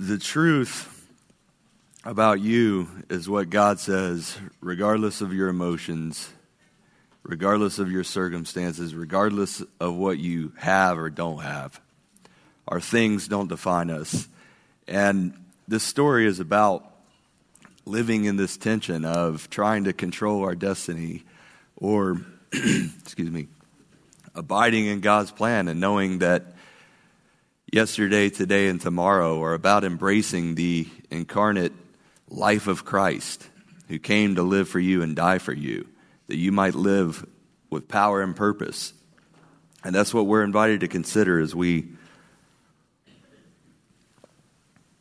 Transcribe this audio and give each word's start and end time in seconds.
The 0.00 0.16
truth 0.16 1.08
about 2.04 2.38
you 2.38 2.88
is 3.10 3.28
what 3.28 3.50
God 3.50 3.80
says, 3.80 4.38
regardless 4.60 5.20
of 5.20 5.32
your 5.32 5.48
emotions, 5.48 6.30
regardless 7.24 7.80
of 7.80 7.90
your 7.90 8.04
circumstances, 8.04 8.94
regardless 8.94 9.60
of 9.80 9.96
what 9.96 10.18
you 10.18 10.52
have 10.58 11.00
or 11.00 11.10
don't 11.10 11.42
have. 11.42 11.80
Our 12.68 12.80
things 12.80 13.26
don't 13.26 13.48
define 13.48 13.90
us. 13.90 14.28
And 14.86 15.34
this 15.66 15.82
story 15.82 16.28
is 16.28 16.38
about 16.38 16.88
living 17.84 18.24
in 18.26 18.36
this 18.36 18.56
tension 18.56 19.04
of 19.04 19.50
trying 19.50 19.82
to 19.82 19.92
control 19.92 20.44
our 20.44 20.54
destiny 20.54 21.24
or, 21.74 22.24
excuse 22.52 23.32
me, 23.32 23.48
abiding 24.36 24.86
in 24.86 25.00
God's 25.00 25.32
plan 25.32 25.66
and 25.66 25.80
knowing 25.80 26.18
that 26.20 26.54
yesterday, 27.72 28.30
today, 28.30 28.68
and 28.68 28.80
tomorrow 28.80 29.42
are 29.42 29.54
about 29.54 29.84
embracing 29.84 30.54
the 30.54 30.88
incarnate 31.10 31.72
life 32.28 32.66
of 32.66 32.84
Christ 32.84 33.46
who 33.88 33.98
came 33.98 34.34
to 34.34 34.42
live 34.42 34.68
for 34.68 34.80
you 34.80 35.02
and 35.02 35.16
die 35.16 35.38
for 35.38 35.52
you, 35.52 35.86
that 36.28 36.36
you 36.36 36.52
might 36.52 36.74
live 36.74 37.26
with 37.70 37.88
power 37.88 38.22
and 38.22 38.34
purpose. 38.34 38.92
And 39.84 39.94
that's 39.94 40.12
what 40.12 40.26
we're 40.26 40.42
invited 40.42 40.80
to 40.80 40.88
consider 40.88 41.40
as 41.40 41.54
we 41.54 41.88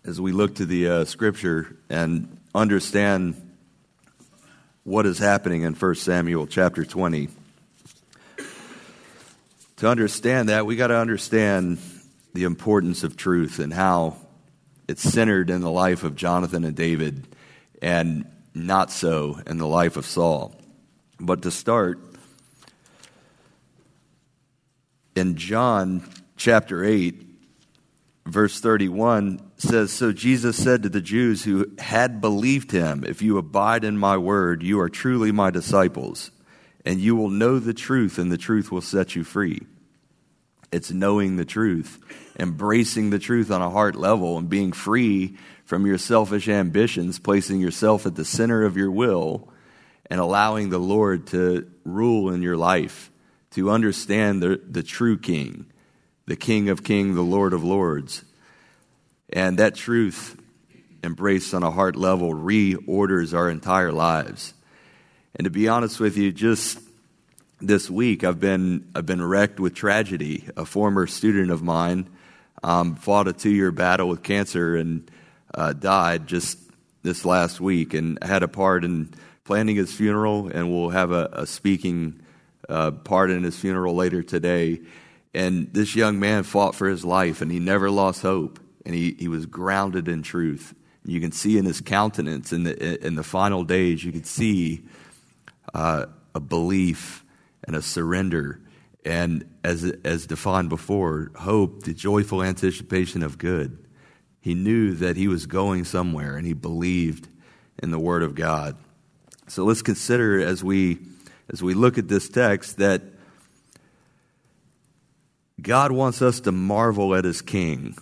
as 0.05 0.21
we 0.21 0.31
look 0.31 0.55
to 0.55 0.65
the 0.65 0.87
uh, 0.87 1.05
scripture 1.05 1.75
and 1.89 2.39
understand 2.55 3.35
what 4.85 5.05
is 5.05 5.19
happening 5.19 5.63
in 5.63 5.73
1 5.73 5.95
Samuel 5.95 6.47
chapter 6.47 6.85
20. 6.85 7.27
To 9.77 9.89
understand 9.89 10.47
that, 10.47 10.65
we 10.65 10.77
got 10.77 10.87
to 10.87 10.97
understand 10.97 11.77
the 12.33 12.43
importance 12.43 13.03
of 13.03 13.17
truth 13.17 13.59
and 13.59 13.73
how 13.73 14.15
it's 14.87 15.01
centered 15.01 15.49
in 15.49 15.61
the 15.61 15.71
life 15.71 16.03
of 16.03 16.15
Jonathan 16.15 16.63
and 16.63 16.75
David 16.75 17.27
and 17.81 18.25
not 18.53 18.91
so 18.91 19.39
in 19.45 19.57
the 19.57 19.67
life 19.67 19.97
of 19.97 20.05
Saul. 20.05 20.55
But 21.19 21.41
to 21.43 21.51
start, 21.51 21.99
in 25.15 25.35
John 25.35 26.07
chapter 26.35 26.83
8, 26.83 27.23
verse 28.25 28.59
31 28.59 29.41
says 29.57 29.91
So 29.91 30.11
Jesus 30.11 30.61
said 30.61 30.83
to 30.83 30.89
the 30.89 31.01
Jews 31.01 31.43
who 31.43 31.71
had 31.79 32.21
believed 32.21 32.71
him, 32.71 33.03
If 33.03 33.21
you 33.21 33.37
abide 33.37 33.83
in 33.83 33.97
my 33.97 34.17
word, 34.17 34.63
you 34.63 34.79
are 34.79 34.89
truly 34.89 35.31
my 35.31 35.49
disciples, 35.49 36.31
and 36.85 36.99
you 36.99 37.15
will 37.15 37.29
know 37.29 37.59
the 37.59 37.73
truth, 37.73 38.17
and 38.17 38.31
the 38.31 38.37
truth 38.37 38.71
will 38.71 38.81
set 38.81 39.15
you 39.15 39.23
free. 39.23 39.61
It's 40.71 40.91
knowing 40.91 41.37
the 41.37 41.45
truth, 41.45 41.99
embracing 42.37 43.09
the 43.09 43.19
truth 43.19 43.51
on 43.51 43.61
a 43.61 43.69
heart 43.69 43.95
level, 43.95 44.37
and 44.37 44.49
being 44.49 44.71
free 44.71 45.37
from 45.65 45.85
your 45.85 45.97
selfish 45.97 46.47
ambitions, 46.47 47.19
placing 47.19 47.59
yourself 47.59 48.05
at 48.05 48.15
the 48.15 48.25
center 48.25 48.63
of 48.63 48.77
your 48.77 48.91
will, 48.91 49.49
and 50.09 50.19
allowing 50.19 50.69
the 50.69 50.79
Lord 50.79 51.27
to 51.27 51.69
rule 51.83 52.31
in 52.33 52.41
your 52.41 52.57
life, 52.57 53.11
to 53.51 53.71
understand 53.71 54.41
the, 54.41 54.61
the 54.69 54.83
true 54.83 55.17
King 55.17 55.65
the 56.27 56.35
King 56.35 56.69
of 56.69 56.83
Kings, 56.83 57.15
the 57.15 57.21
Lord 57.21 57.53
of 57.53 57.63
Lords. 57.63 58.23
And 59.29 59.57
that 59.59 59.75
truth, 59.75 60.39
embraced 61.03 61.53
on 61.53 61.63
a 61.63 61.71
heart 61.71 61.95
level, 61.95 62.33
reorders 62.33 63.33
our 63.33 63.49
entire 63.49 63.91
lives. 63.91 64.53
And 65.35 65.45
to 65.45 65.49
be 65.49 65.67
honest 65.67 65.99
with 65.99 66.17
you, 66.17 66.31
just 66.31 66.79
this 67.59 67.89
week 67.89 68.23
I've 68.23 68.39
been 68.39 68.89
I've 68.95 69.05
been 69.05 69.23
wrecked 69.23 69.59
with 69.59 69.73
tragedy. 69.73 70.47
A 70.55 70.65
former 70.65 71.07
student 71.07 71.51
of 71.51 71.63
mine 71.63 72.09
um, 72.63 72.95
fought 72.95 73.27
a 73.27 73.33
two 73.33 73.49
year 73.49 73.71
battle 73.71 74.07
with 74.07 74.23
cancer 74.23 74.75
and 74.75 75.09
uh, 75.53 75.73
died 75.73 76.27
just 76.27 76.59
this 77.03 77.25
last 77.25 77.61
week, 77.61 77.93
and 77.93 78.21
had 78.21 78.43
a 78.43 78.47
part 78.47 78.83
in 78.83 79.13
planning 79.45 79.77
his 79.77 79.93
funeral, 79.93 80.49
and 80.49 80.69
we'll 80.69 80.89
have 80.89 81.11
a, 81.11 81.29
a 81.31 81.47
speaking 81.47 82.19
uh, 82.67 82.91
part 82.91 83.31
in 83.31 83.43
his 83.43 83.57
funeral 83.57 83.95
later 83.95 84.21
today. 84.21 84.81
And 85.33 85.71
this 85.73 85.95
young 85.95 86.19
man 86.19 86.43
fought 86.43 86.75
for 86.75 86.87
his 86.87 87.05
life 87.05 87.41
and 87.41 87.51
he 87.51 87.59
never 87.59 87.89
lost 87.89 88.21
hope. 88.21 88.59
And 88.85 88.95
he, 88.95 89.15
he 89.19 89.27
was 89.27 89.45
grounded 89.45 90.07
in 90.07 90.23
truth. 90.23 90.73
You 91.05 91.21
can 91.21 91.31
see 91.31 91.57
in 91.57 91.65
his 91.65 91.79
countenance 91.79 92.51
in 92.51 92.63
the, 92.63 93.05
in 93.05 93.15
the 93.15 93.23
final 93.23 93.63
days, 93.63 94.03
you 94.03 94.11
could 94.11 94.25
see 94.25 94.83
uh, 95.73 96.07
a 96.33 96.39
belief 96.39 97.23
and 97.67 97.75
a 97.75 97.81
surrender. 97.81 98.61
And 99.05 99.53
as, 99.63 99.83
as 100.03 100.25
defined 100.25 100.69
before, 100.69 101.31
hope, 101.35 101.83
the 101.83 101.93
joyful 101.93 102.41
anticipation 102.41 103.21
of 103.21 103.37
good. 103.37 103.85
He 104.39 104.53
knew 104.53 104.93
that 104.95 105.17
he 105.17 105.27
was 105.27 105.45
going 105.45 105.83
somewhere 105.83 106.37
and 106.37 106.47
he 106.47 106.53
believed 106.53 107.27
in 107.83 107.91
the 107.91 107.99
Word 107.99 108.23
of 108.23 108.33
God. 108.33 108.77
So 109.47 109.63
let's 109.65 109.81
consider 109.81 110.39
as 110.39 110.63
we, 110.63 110.99
as 111.51 111.61
we 111.61 111.73
look 111.73 111.97
at 111.97 112.07
this 112.07 112.27
text 112.29 112.77
that 112.77 113.01
God 115.61 115.91
wants 115.91 116.21
us 116.21 116.39
to 116.41 116.51
marvel 116.51 117.15
at 117.15 117.25
his 117.25 117.41
king, 117.41 117.97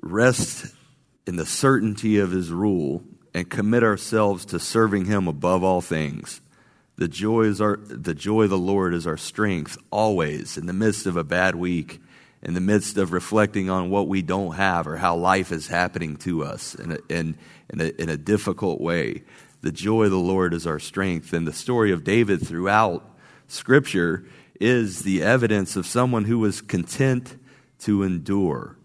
rest 0.00 0.74
in 1.26 1.36
the 1.36 1.46
certainty 1.46 2.18
of 2.18 2.30
his 2.30 2.50
rule, 2.50 3.04
and 3.34 3.48
commit 3.48 3.82
ourselves 3.82 4.44
to 4.46 4.58
serving 4.58 5.06
him 5.06 5.28
above 5.28 5.64
all 5.64 5.80
things. 5.80 6.40
The 7.02 7.08
joy, 7.08 7.46
is 7.46 7.60
our, 7.60 7.78
the 7.78 8.14
joy 8.14 8.44
of 8.44 8.50
the 8.50 8.56
Lord 8.56 8.94
is 8.94 9.08
our 9.08 9.16
strength 9.16 9.76
always 9.90 10.56
in 10.56 10.66
the 10.66 10.72
midst 10.72 11.06
of 11.06 11.16
a 11.16 11.24
bad 11.24 11.56
week, 11.56 12.00
in 12.44 12.54
the 12.54 12.60
midst 12.60 12.96
of 12.96 13.10
reflecting 13.10 13.68
on 13.68 13.90
what 13.90 14.06
we 14.06 14.22
don't 14.22 14.54
have 14.54 14.86
or 14.86 14.98
how 14.98 15.16
life 15.16 15.50
is 15.50 15.66
happening 15.66 16.16
to 16.18 16.44
us 16.44 16.76
in 16.76 16.92
a, 16.92 16.98
in, 17.08 17.36
in 17.70 17.80
a, 17.80 18.00
in 18.00 18.08
a 18.08 18.16
difficult 18.16 18.80
way. 18.80 19.24
The 19.62 19.72
joy 19.72 20.04
of 20.04 20.12
the 20.12 20.16
Lord 20.16 20.54
is 20.54 20.64
our 20.64 20.78
strength. 20.78 21.32
And 21.32 21.44
the 21.44 21.52
story 21.52 21.90
of 21.90 22.04
David 22.04 22.46
throughout 22.46 23.04
Scripture 23.48 24.24
is 24.60 25.00
the 25.00 25.24
evidence 25.24 25.74
of 25.74 25.86
someone 25.86 26.26
who 26.26 26.38
was 26.38 26.60
content 26.60 27.36
to 27.80 28.04
endure. 28.04 28.76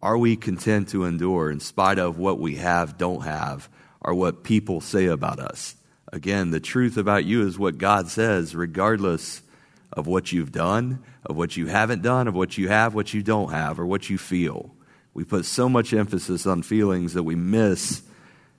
Are 0.00 0.16
we 0.16 0.36
content 0.36 0.90
to 0.90 1.04
endure 1.04 1.50
in 1.50 1.58
spite 1.58 1.98
of 1.98 2.16
what 2.16 2.38
we 2.38 2.54
have, 2.58 2.96
don't 2.96 3.22
have, 3.22 3.68
or 4.00 4.14
what 4.14 4.44
people 4.44 4.80
say 4.80 5.06
about 5.06 5.40
us? 5.40 5.74
Again, 6.12 6.50
the 6.50 6.60
truth 6.60 6.96
about 6.96 7.24
you 7.24 7.46
is 7.46 7.58
what 7.58 7.78
God 7.78 8.08
says, 8.08 8.54
regardless 8.54 9.42
of 9.92 10.06
what 10.06 10.32
you've 10.32 10.52
done, 10.52 11.02
of 11.24 11.36
what 11.36 11.56
you 11.56 11.66
haven't 11.66 12.02
done, 12.02 12.28
of 12.28 12.34
what 12.34 12.58
you 12.58 12.68
have, 12.68 12.94
what 12.94 13.14
you 13.14 13.22
don't 13.22 13.52
have, 13.52 13.78
or 13.78 13.86
what 13.86 14.10
you 14.10 14.18
feel. 14.18 14.74
We 15.14 15.24
put 15.24 15.44
so 15.44 15.68
much 15.68 15.92
emphasis 15.92 16.46
on 16.46 16.62
feelings 16.62 17.14
that 17.14 17.22
we 17.22 17.34
miss 17.34 18.02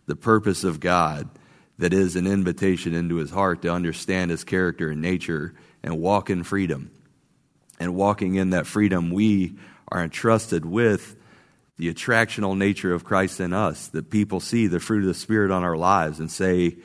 the 0.06 0.16
purpose 0.16 0.64
of 0.64 0.80
God 0.80 1.30
that 1.78 1.94
is 1.94 2.16
an 2.16 2.28
invitation 2.28 2.94
into 2.94 3.16
his 3.16 3.32
heart 3.32 3.62
to 3.64 3.72
understand 3.72 4.32
his 4.32 4.44
character 4.44 4.90
and 4.90 5.02
nature 5.02 5.54
and 5.84 6.00
walk 6.00 6.30
in 6.30 6.44
freedom. 6.44 6.92
And 7.80 7.96
walking 7.96 8.36
in 8.36 8.52
that 8.52 8.68
freedom, 8.68 9.10
we 9.12 9.56
are 9.88 10.04
entrusted 10.04 10.66
with 10.66 11.16
the 11.78 11.92
attractional 11.92 12.56
nature 12.56 12.94
of 12.94 13.04
Christ 13.04 13.40
in 13.40 13.54
us, 13.54 13.88
that 13.88 14.12
people 14.12 14.40
see 14.40 14.68
the 14.68 14.80
fruit 14.80 15.02
of 15.02 15.08
the 15.08 15.14
Spirit 15.16 15.50
on 15.50 15.64
our 15.64 15.76
lives 15.76 16.20
and 16.20 16.30
say, 16.30 16.78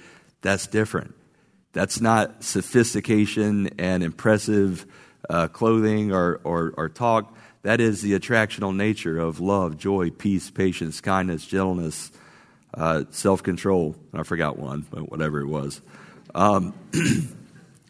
that's 0.47 0.67
different. 0.67 1.15
That's 1.73 2.01
not 2.01 2.43
sophistication 2.43 3.71
and 3.79 4.03
impressive 4.03 4.87
uh, 5.29 5.49
clothing 5.49 6.13
or, 6.13 6.41
or, 6.45 6.73
or 6.77 6.89
talk. 6.89 7.37
That 7.63 7.81
is 7.81 8.01
the 8.01 8.19
attractional 8.19 8.75
nature 8.75 9.19
of 9.19 9.41
love, 9.41 9.77
joy, 9.77 10.11
peace, 10.11 10.51
patience, 10.51 11.01
kindness, 11.01 11.45
gentleness, 11.45 12.13
uh, 12.73 13.05
self 13.11 13.43
control. 13.43 13.97
I 14.15 14.23
forgot 14.23 14.59
one, 14.59 14.87
but 14.91 15.11
whatever 15.11 15.41
it 15.41 15.47
was. 15.47 15.81
Um, 16.35 16.75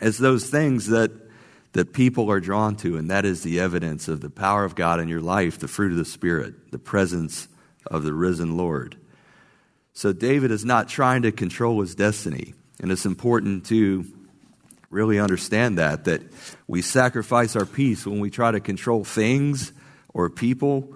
It's 0.01 0.19
those 0.19 0.49
things 0.51 0.89
that, 0.89 1.11
that 1.73 1.93
people 1.93 2.31
are 2.31 2.41
drawn 2.41 2.77
to, 2.77 2.99
and 2.99 3.11
that 3.11 3.25
is 3.25 3.43
the 3.43 3.61
evidence 3.61 4.09
of 4.09 4.21
the 4.21 4.31
power 4.31 4.65
of 4.65 4.75
God 4.75 5.01
in 5.01 5.09
your 5.09 5.23
life, 5.23 5.59
the 5.59 5.69
fruit 5.69 5.93
of 5.93 5.99
the 5.99 6.05
Spirit, 6.05 6.71
the 6.71 6.79
presence 6.79 7.49
of 7.87 8.03
the 8.03 8.13
risen 8.13 8.57
Lord. 8.57 8.97
So 9.97 10.13
David 10.13 10.51
is 10.51 10.63
not 10.63 10.91
trying 10.91 11.23
to 11.23 11.33
control 11.33 11.81
his 11.81 11.95
destiny, 11.95 12.53
and 12.79 12.93
it's 12.93 13.07
important 13.07 13.65
to 13.69 14.05
really 14.91 15.19
understand 15.19 15.79
that 15.79 16.05
that 16.05 16.21
we 16.69 16.83
sacrifice 16.83 17.57
our 17.57 17.65
peace 17.65 18.05
when 18.07 18.21
we 18.21 18.29
try 18.29 18.51
to 18.51 18.61
control 18.61 19.05
things 19.05 19.73
or 20.13 20.29
people 20.29 20.95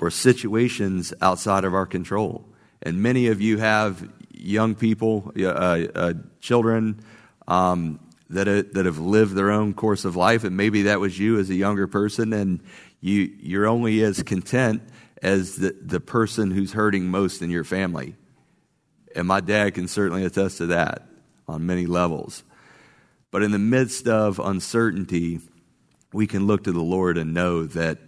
or 0.00 0.10
situations 0.10 1.14
outside 1.22 1.62
of 1.62 1.72
our 1.72 1.86
control. 1.86 2.44
And 2.82 3.00
many 3.00 3.28
of 3.28 3.40
you 3.40 3.58
have 3.58 4.10
young 4.32 4.74
people, 4.74 5.30
uh, 5.38 5.44
uh, 5.44 6.14
children, 6.40 7.00
um, 7.46 8.00
that, 8.30 8.48
uh, 8.48 8.64
that 8.72 8.86
have 8.86 8.98
lived 8.98 9.36
their 9.36 9.52
own 9.52 9.72
course 9.72 10.04
of 10.04 10.16
life, 10.16 10.42
and 10.42 10.56
maybe 10.56 10.82
that 10.82 10.98
was 10.98 11.16
you 11.16 11.38
as 11.38 11.48
a 11.48 11.54
younger 11.54 11.86
person, 11.86 12.32
and 12.32 12.60
you, 13.00 13.32
you're 13.38 13.68
only 13.68 14.02
as 14.02 14.20
content 14.24 14.82
as 15.22 15.54
the, 15.54 15.76
the 15.80 16.00
person 16.00 16.50
who's 16.50 16.72
hurting 16.72 17.06
most 17.08 17.40
in 17.40 17.48
your 17.48 17.62
family. 17.62 18.16
And 19.14 19.26
my 19.26 19.40
dad 19.40 19.74
can 19.74 19.88
certainly 19.88 20.24
attest 20.24 20.58
to 20.58 20.66
that 20.66 21.06
on 21.48 21.66
many 21.66 21.86
levels. 21.86 22.42
But 23.30 23.42
in 23.42 23.50
the 23.50 23.58
midst 23.58 24.08
of 24.08 24.38
uncertainty, 24.38 25.40
we 26.12 26.26
can 26.26 26.46
look 26.46 26.64
to 26.64 26.72
the 26.72 26.82
Lord 26.82 27.16
and 27.18 27.32
know 27.34 27.64
that 27.64 27.98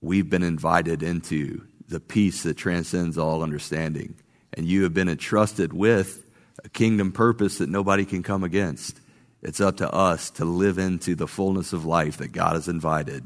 we've 0.00 0.28
been 0.28 0.42
invited 0.42 1.02
into 1.02 1.62
the 1.88 2.00
peace 2.00 2.42
that 2.42 2.56
transcends 2.56 3.18
all 3.18 3.42
understanding. 3.42 4.14
And 4.52 4.66
you 4.66 4.82
have 4.82 4.94
been 4.94 5.08
entrusted 5.08 5.72
with 5.72 6.24
a 6.64 6.68
kingdom 6.68 7.12
purpose 7.12 7.58
that 7.58 7.68
nobody 7.68 8.04
can 8.04 8.22
come 8.22 8.44
against. 8.44 9.00
It's 9.42 9.60
up 9.60 9.78
to 9.78 9.92
us 9.92 10.30
to 10.32 10.44
live 10.44 10.78
into 10.78 11.14
the 11.14 11.26
fullness 11.26 11.72
of 11.72 11.84
life 11.84 12.18
that 12.18 12.32
God 12.32 12.54
has 12.54 12.68
invited, 12.68 13.24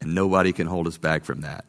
and 0.00 0.14
nobody 0.14 0.52
can 0.52 0.66
hold 0.66 0.86
us 0.86 0.98
back 0.98 1.24
from 1.24 1.42
that. 1.42 1.64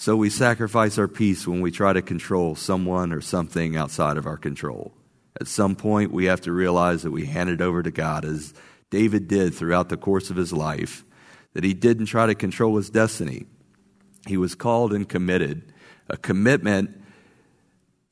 So 0.00 0.14
we 0.14 0.30
sacrifice 0.30 0.96
our 0.96 1.08
peace 1.08 1.44
when 1.44 1.60
we 1.60 1.72
try 1.72 1.92
to 1.92 2.02
control 2.02 2.54
someone 2.54 3.12
or 3.12 3.20
something 3.20 3.76
outside 3.76 4.16
of 4.16 4.26
our 4.26 4.36
control. 4.36 4.92
At 5.40 5.48
some 5.48 5.74
point, 5.74 6.12
we 6.12 6.26
have 6.26 6.40
to 6.42 6.52
realize 6.52 7.02
that 7.02 7.10
we 7.10 7.26
hand 7.26 7.50
it 7.50 7.60
over 7.60 7.82
to 7.82 7.90
God, 7.90 8.24
as 8.24 8.54
David 8.90 9.26
did 9.26 9.54
throughout 9.54 9.88
the 9.88 9.96
course 9.96 10.30
of 10.30 10.36
his 10.36 10.52
life, 10.52 11.04
that 11.52 11.64
he 11.64 11.74
didn't 11.74 12.06
try 12.06 12.26
to 12.26 12.36
control 12.36 12.76
his 12.76 12.90
destiny. 12.90 13.46
He 14.24 14.36
was 14.36 14.54
called 14.54 14.92
and 14.92 15.08
committed. 15.08 15.72
A 16.08 16.16
commitment 16.16 17.02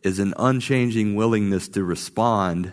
is 0.03 0.19
an 0.19 0.35
unchanging 0.41 1.15
willingness 1.15 1.69
to 1.69 1.85
respond 1.85 2.73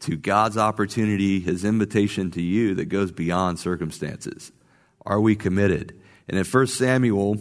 to 0.00 0.16
God's 0.16 0.56
opportunity, 0.56 1.38
His 1.38 1.66
invitation 1.66 2.30
to 2.30 2.40
you 2.40 2.74
that 2.76 2.86
goes 2.86 3.12
beyond 3.12 3.58
circumstances. 3.58 4.52
Are 5.04 5.20
we 5.20 5.36
committed? 5.36 6.00
And 6.26 6.38
in 6.38 6.46
1 6.46 6.66
Samuel, 6.68 7.36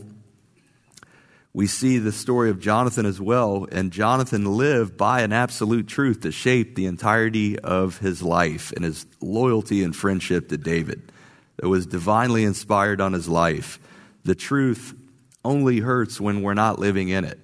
we 1.58 1.66
see 1.66 1.98
the 1.98 2.12
story 2.12 2.52
of 2.52 2.60
Jonathan 2.60 3.08
as 3.08 3.20
well. 3.20 3.66
And 3.72 3.92
Jonathan 3.92 4.46
lived 4.46 4.96
by 4.96 5.22
an 5.22 5.34
absolute 5.34 5.88
truth 5.88 6.22
that 6.22 6.34
shaped 6.34 6.76
the 6.76 6.86
entirety 6.86 7.58
of 7.58 7.98
his 7.98 8.22
life 8.22 8.72
and 8.74 8.86
his 8.86 9.08
loyalty 9.22 9.82
and 9.82 9.96
friendship 9.96 10.50
to 10.50 10.58
David. 10.58 11.12
That 11.56 11.68
was 11.68 11.88
divinely 11.88 12.44
inspired 12.44 13.02
on 13.02 13.14
his 13.14 13.28
life. 13.28 13.80
The 14.24 14.36
truth 14.36 14.94
only 15.44 15.80
hurts 15.80 16.22
when 16.22 16.44
we're 16.44 16.54
not 16.54 16.78
living 16.78 17.10
in 17.10 17.26
it. 17.26 17.40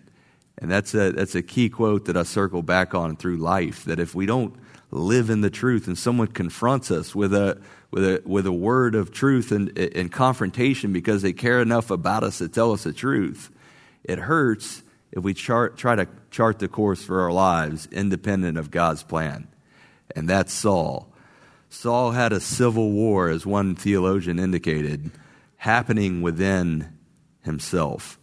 And 0.59 0.69
that's 0.69 0.93
a, 0.93 1.11
that's 1.11 1.33
a 1.33 1.41
key 1.41 1.69
quote 1.69 2.05
that 2.05 2.15
I 2.15 2.21
circle 2.21 2.61
back 2.61 2.93
on 2.93 3.15
through 3.15 3.37
life 3.37 3.83
that 3.85 3.99
if 3.99 4.13
we 4.13 4.27
don't 4.27 4.55
live 4.91 5.31
in 5.31 5.41
the 5.41 5.49
truth 5.49 5.87
and 5.87 5.97
someone 5.97 6.27
confronts 6.27 6.91
us 6.91 7.15
with 7.15 7.33
a, 7.33 7.59
with 7.89 8.03
a, 8.03 8.21
with 8.27 8.45
a 8.45 8.53
word 8.53 8.93
of 8.93 9.11
truth 9.11 9.51
and, 9.51 9.75
and 9.75 10.11
confrontation 10.11 10.93
because 10.93 11.23
they 11.23 11.33
care 11.33 11.59
enough 11.59 11.89
about 11.89 12.23
us 12.23 12.37
to 12.37 12.47
tell 12.47 12.73
us 12.73 12.83
the 12.83 12.93
truth, 12.93 13.49
it 14.03 14.19
hurts 14.19 14.83
if 15.13 15.23
we 15.23 15.35
chart, 15.35 15.77
try 15.77 15.95
to 15.95 16.07
chart 16.31 16.57
the 16.57 16.67
course 16.67 17.03
for 17.03 17.21
our 17.21 17.31
lives 17.31 17.87
independent 17.91 18.57
of 18.57 18.71
God's 18.71 19.03
plan. 19.03 19.47
And 20.15 20.27
that's 20.27 20.51
Saul. 20.51 21.13
Saul 21.69 22.11
had 22.11 22.33
a 22.33 22.39
civil 22.39 22.91
war, 22.91 23.29
as 23.29 23.45
one 23.45 23.75
theologian 23.75 24.39
indicated, 24.39 25.11
happening 25.57 26.21
within 26.21 26.97
himself. 27.41 28.19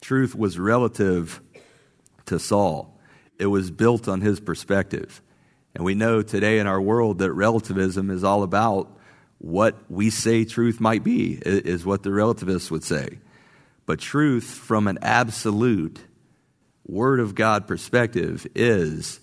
Truth 0.00 0.36
was 0.36 0.58
relative 0.58 1.40
to 2.26 2.38
Saul, 2.38 2.96
it 3.38 3.46
was 3.46 3.70
built 3.70 4.06
on 4.06 4.20
his 4.20 4.38
perspective. 4.38 5.20
And 5.74 5.84
we 5.84 5.94
know 5.94 6.22
today 6.22 6.58
in 6.58 6.66
our 6.66 6.80
world 6.80 7.18
that 7.18 7.32
relativism 7.32 8.10
is 8.10 8.24
all 8.24 8.42
about 8.42 8.98
what 9.38 9.76
we 9.88 10.10
say 10.10 10.44
truth 10.44 10.80
might 10.80 11.02
be, 11.02 11.40
is 11.44 11.86
what 11.86 12.02
the 12.02 12.10
relativists 12.10 12.70
would 12.70 12.84
say. 12.84 13.18
But 13.90 13.98
truth 13.98 14.44
from 14.44 14.86
an 14.86 15.00
absolute 15.02 15.98
Word 16.86 17.18
of 17.18 17.34
God 17.34 17.66
perspective 17.66 18.46
is 18.54 19.18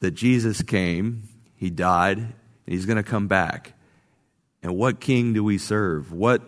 that 0.00 0.10
Jesus 0.10 0.60
came, 0.60 1.28
He 1.54 1.70
died, 1.70 2.18
and 2.18 2.34
He's 2.66 2.84
going 2.84 2.96
to 2.96 3.04
come 3.04 3.28
back. 3.28 3.74
And 4.60 4.76
what 4.76 4.98
king 4.98 5.34
do 5.34 5.44
we 5.44 5.56
serve? 5.56 6.10
What 6.10 6.42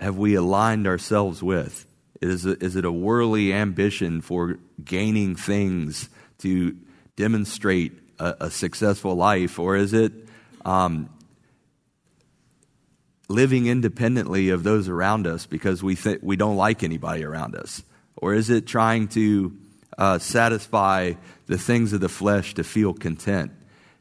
have 0.00 0.16
we 0.16 0.34
aligned 0.34 0.86
ourselves 0.86 1.42
with? 1.42 1.84
Is 2.22 2.46
it, 2.46 2.62
is 2.62 2.74
it 2.74 2.86
a 2.86 2.90
worldly 2.90 3.52
ambition 3.52 4.22
for 4.22 4.58
gaining 4.82 5.36
things 5.36 6.08
to 6.38 6.74
demonstrate 7.16 7.92
a, 8.18 8.34
a 8.46 8.50
successful 8.50 9.14
life, 9.14 9.58
or 9.58 9.76
is 9.76 9.92
it 9.92 10.12
um, 10.64 11.10
living 13.28 13.66
independently 13.66 14.48
of 14.48 14.62
those 14.62 14.88
around 14.88 15.26
us 15.26 15.46
because 15.46 15.82
we 15.82 15.94
th- 15.94 16.20
we 16.22 16.36
don't 16.36 16.56
like 16.56 16.82
anybody 16.82 17.24
around 17.24 17.54
us, 17.54 17.82
or 18.16 18.34
is 18.34 18.50
it 18.50 18.66
trying 18.66 19.08
to 19.08 19.56
uh, 19.96 20.18
satisfy 20.18 21.12
the 21.46 21.58
things 21.58 21.92
of 21.92 22.00
the 22.00 22.08
flesh 22.08 22.54
to 22.54 22.64
feel 22.64 22.94
content? 22.94 23.52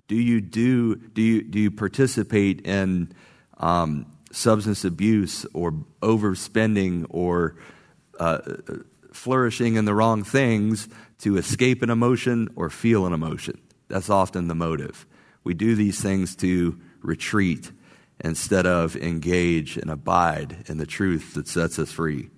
Do 0.07 0.15
you 0.15 0.39
do 0.39 0.95
do 0.95 1.21
you 1.21 1.43
do 1.43 1.59
you 1.59 1.71
participate 1.71 2.65
in 2.65 3.11
um, 3.57 4.05
substance 4.31 4.85
abuse 4.85 5.45
or 5.53 5.73
overspending 6.01 7.05
or 7.09 7.55
uh, 8.19 8.39
flourishing 9.11 9.75
in 9.75 9.85
the 9.85 9.93
wrong 9.93 10.23
things 10.23 10.87
to 11.19 11.37
escape 11.37 11.81
an 11.81 11.89
emotion 11.89 12.49
or 12.55 12.69
feel 12.69 13.05
an 13.05 13.13
emotion? 13.13 13.59
That's 13.89 14.09
often 14.09 14.47
the 14.47 14.55
motive. 14.55 15.05
We 15.43 15.53
do 15.53 15.75
these 15.75 16.01
things 16.01 16.35
to 16.37 16.79
retreat 17.01 17.71
instead 18.19 18.65
of 18.65 18.95
engage 18.95 19.77
and 19.77 19.89
abide 19.89 20.65
in 20.67 20.77
the 20.77 20.85
truth 20.85 21.33
that 21.35 21.47
sets 21.47 21.77
us 21.79 21.91
free. 21.91 22.29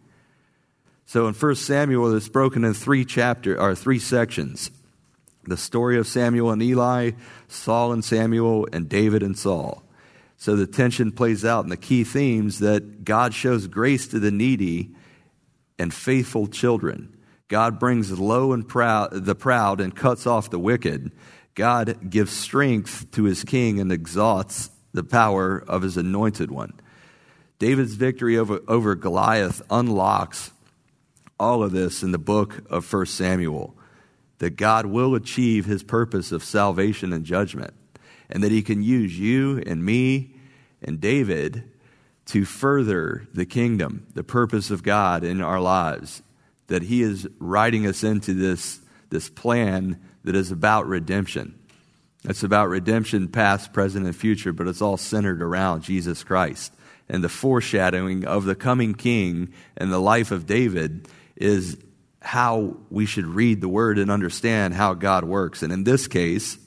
So 1.05 1.27
in 1.27 1.33
1 1.33 1.55
Samuel, 1.55 2.15
it's 2.15 2.29
broken 2.29 2.63
in 2.63 2.73
three 2.73 3.05
chapter 3.05 3.59
or 3.59 3.73
three 3.75 3.99
sections. 3.99 4.71
The 5.43 5.57
story 5.57 5.97
of 5.97 6.05
Samuel 6.05 6.51
and 6.51 6.61
Eli, 6.61 7.11
Saul 7.47 7.91
and 7.91 8.05
Samuel, 8.05 8.67
and 8.71 8.87
David 8.87 9.23
and 9.23 9.37
Saul. 9.37 9.83
So 10.37 10.55
the 10.55 10.67
tension 10.67 11.11
plays 11.11 11.43
out 11.43 11.63
in 11.63 11.69
the 11.69 11.77
key 11.77 12.03
themes 12.03 12.59
that 12.59 13.03
God 13.03 13.33
shows 13.33 13.67
grace 13.67 14.07
to 14.09 14.19
the 14.19 14.31
needy 14.31 14.91
and 15.79 15.93
faithful 15.93 16.47
children. 16.47 17.17
God 17.47 17.79
brings 17.79 18.17
low 18.19 18.53
and 18.53 18.67
proud 18.67 19.09
the 19.11 19.35
proud 19.35 19.81
and 19.81 19.95
cuts 19.95 20.27
off 20.27 20.51
the 20.51 20.59
wicked. 20.59 21.11
God 21.55 22.09
gives 22.09 22.31
strength 22.31 23.09
to 23.11 23.23
his 23.23 23.43
king 23.43 23.79
and 23.79 23.91
exalts 23.91 24.69
the 24.99 25.03
power 25.05 25.63
of 25.65 25.81
his 25.81 25.95
anointed 25.95 26.51
one. 26.51 26.73
David's 27.57 27.93
victory 27.93 28.37
over, 28.37 28.59
over 28.67 28.95
Goliath 28.95 29.61
unlocks 29.69 30.51
all 31.39 31.63
of 31.63 31.71
this 31.71 32.03
in 32.03 32.11
the 32.11 32.17
book 32.17 32.63
of 32.69 32.91
1 32.91 33.05
Samuel 33.05 33.77
that 34.39 34.57
God 34.57 34.87
will 34.87 35.15
achieve 35.15 35.65
his 35.65 35.83
purpose 35.83 36.33
of 36.33 36.43
salvation 36.43 37.13
and 37.13 37.23
judgment, 37.23 37.73
and 38.29 38.43
that 38.43 38.51
he 38.51 38.61
can 38.61 38.81
use 38.81 39.17
you 39.17 39.63
and 39.65 39.85
me 39.85 40.35
and 40.81 40.99
David 40.99 41.63
to 42.25 42.43
further 42.43 43.25
the 43.33 43.45
kingdom, 43.45 44.05
the 44.15 44.23
purpose 44.23 44.69
of 44.69 44.83
God 44.83 45.23
in 45.23 45.41
our 45.41 45.61
lives, 45.61 46.21
that 46.67 46.83
he 46.83 47.01
is 47.01 47.25
writing 47.39 47.87
us 47.87 48.03
into 48.03 48.33
this, 48.33 48.81
this 49.09 49.29
plan 49.29 49.97
that 50.25 50.35
is 50.35 50.51
about 50.51 50.87
redemption. 50.87 51.58
It's 52.25 52.43
about 52.43 52.69
redemption, 52.69 53.29
past, 53.29 53.71
present, 53.71 54.05
and 54.05 54.15
future, 54.15 54.51
but 54.51 54.67
it's 54.67 54.81
all 54.81 54.97
centered 54.97 55.41
around 55.41 55.83
Jesus 55.83 56.23
Christ. 56.23 56.73
And 57.07 57.23
the 57.23 57.29
foreshadowing 57.29 58.25
of 58.25 58.45
the 58.45 58.55
coming 58.55 58.93
king 58.93 59.53
and 59.77 59.91
the 59.91 59.99
life 59.99 60.31
of 60.31 60.45
David 60.45 61.07
is 61.35 61.77
how 62.21 62.75
we 62.89 63.05
should 63.05 63.25
read 63.25 63.61
the 63.61 63.69
word 63.69 63.97
and 63.97 64.11
understand 64.11 64.73
how 64.73 64.93
God 64.93 65.23
works. 65.23 65.63
And 65.63 65.71
in 65.71 65.85
this 65.85 66.07
case, 66.07 66.57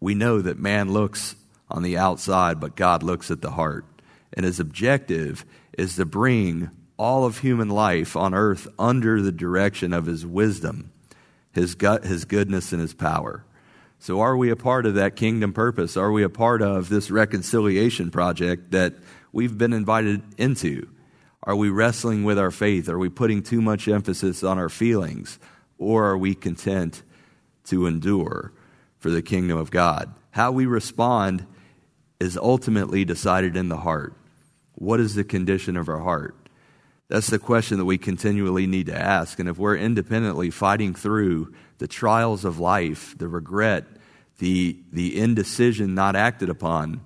we 0.00 0.14
know 0.14 0.42
that 0.42 0.58
man 0.58 0.92
looks 0.92 1.36
on 1.70 1.82
the 1.82 1.96
outside, 1.96 2.60
but 2.60 2.76
God 2.76 3.02
looks 3.02 3.30
at 3.30 3.40
the 3.40 3.52
heart. 3.52 3.86
And 4.32 4.44
his 4.44 4.60
objective 4.60 5.44
is 5.78 5.96
to 5.96 6.04
bring 6.04 6.70
all 6.98 7.24
of 7.24 7.38
human 7.38 7.68
life 7.68 8.16
on 8.16 8.34
earth 8.34 8.66
under 8.78 9.22
the 9.22 9.32
direction 9.32 9.92
of 9.92 10.06
his 10.06 10.26
wisdom 10.26 10.90
his, 11.56 11.74
gut, 11.74 12.04
his 12.04 12.26
goodness, 12.26 12.72
and 12.72 12.82
his 12.82 12.92
power. 12.92 13.42
So, 13.98 14.20
are 14.20 14.36
we 14.36 14.50
a 14.50 14.56
part 14.56 14.86
of 14.86 14.94
that 14.94 15.16
kingdom 15.16 15.52
purpose? 15.52 15.96
Are 15.96 16.12
we 16.12 16.22
a 16.22 16.28
part 16.28 16.62
of 16.62 16.88
this 16.88 17.10
reconciliation 17.10 18.10
project 18.10 18.70
that 18.72 18.94
we've 19.32 19.56
been 19.56 19.72
invited 19.72 20.22
into? 20.36 20.88
Are 21.42 21.56
we 21.56 21.70
wrestling 21.70 22.24
with 22.24 22.38
our 22.38 22.50
faith? 22.50 22.88
Are 22.88 22.98
we 22.98 23.08
putting 23.08 23.42
too 23.42 23.62
much 23.62 23.88
emphasis 23.88 24.42
on 24.42 24.58
our 24.58 24.68
feelings? 24.68 25.38
Or 25.78 26.04
are 26.06 26.18
we 26.18 26.34
content 26.34 27.02
to 27.64 27.86
endure 27.86 28.52
for 28.98 29.10
the 29.10 29.22
kingdom 29.22 29.56
of 29.56 29.70
God? 29.70 30.12
How 30.30 30.52
we 30.52 30.66
respond 30.66 31.46
is 32.20 32.36
ultimately 32.36 33.04
decided 33.04 33.56
in 33.56 33.68
the 33.68 33.78
heart. 33.78 34.14
What 34.74 35.00
is 35.00 35.14
the 35.14 35.24
condition 35.24 35.76
of 35.76 35.88
our 35.88 36.00
heart? 36.00 36.34
That's 37.08 37.28
the 37.28 37.38
question 37.38 37.78
that 37.78 37.84
we 37.84 37.98
continually 37.98 38.66
need 38.66 38.86
to 38.86 38.98
ask. 38.98 39.38
And 39.38 39.48
if 39.48 39.58
we're 39.58 39.76
independently 39.76 40.50
fighting 40.50 40.94
through 40.94 41.54
the 41.78 41.86
trials 41.86 42.44
of 42.44 42.58
life, 42.58 43.16
the 43.16 43.28
regret, 43.28 43.84
the, 44.38 44.76
the 44.92 45.18
indecision 45.18 45.94
not 45.94 46.16
acted 46.16 46.48
upon, 46.48 47.00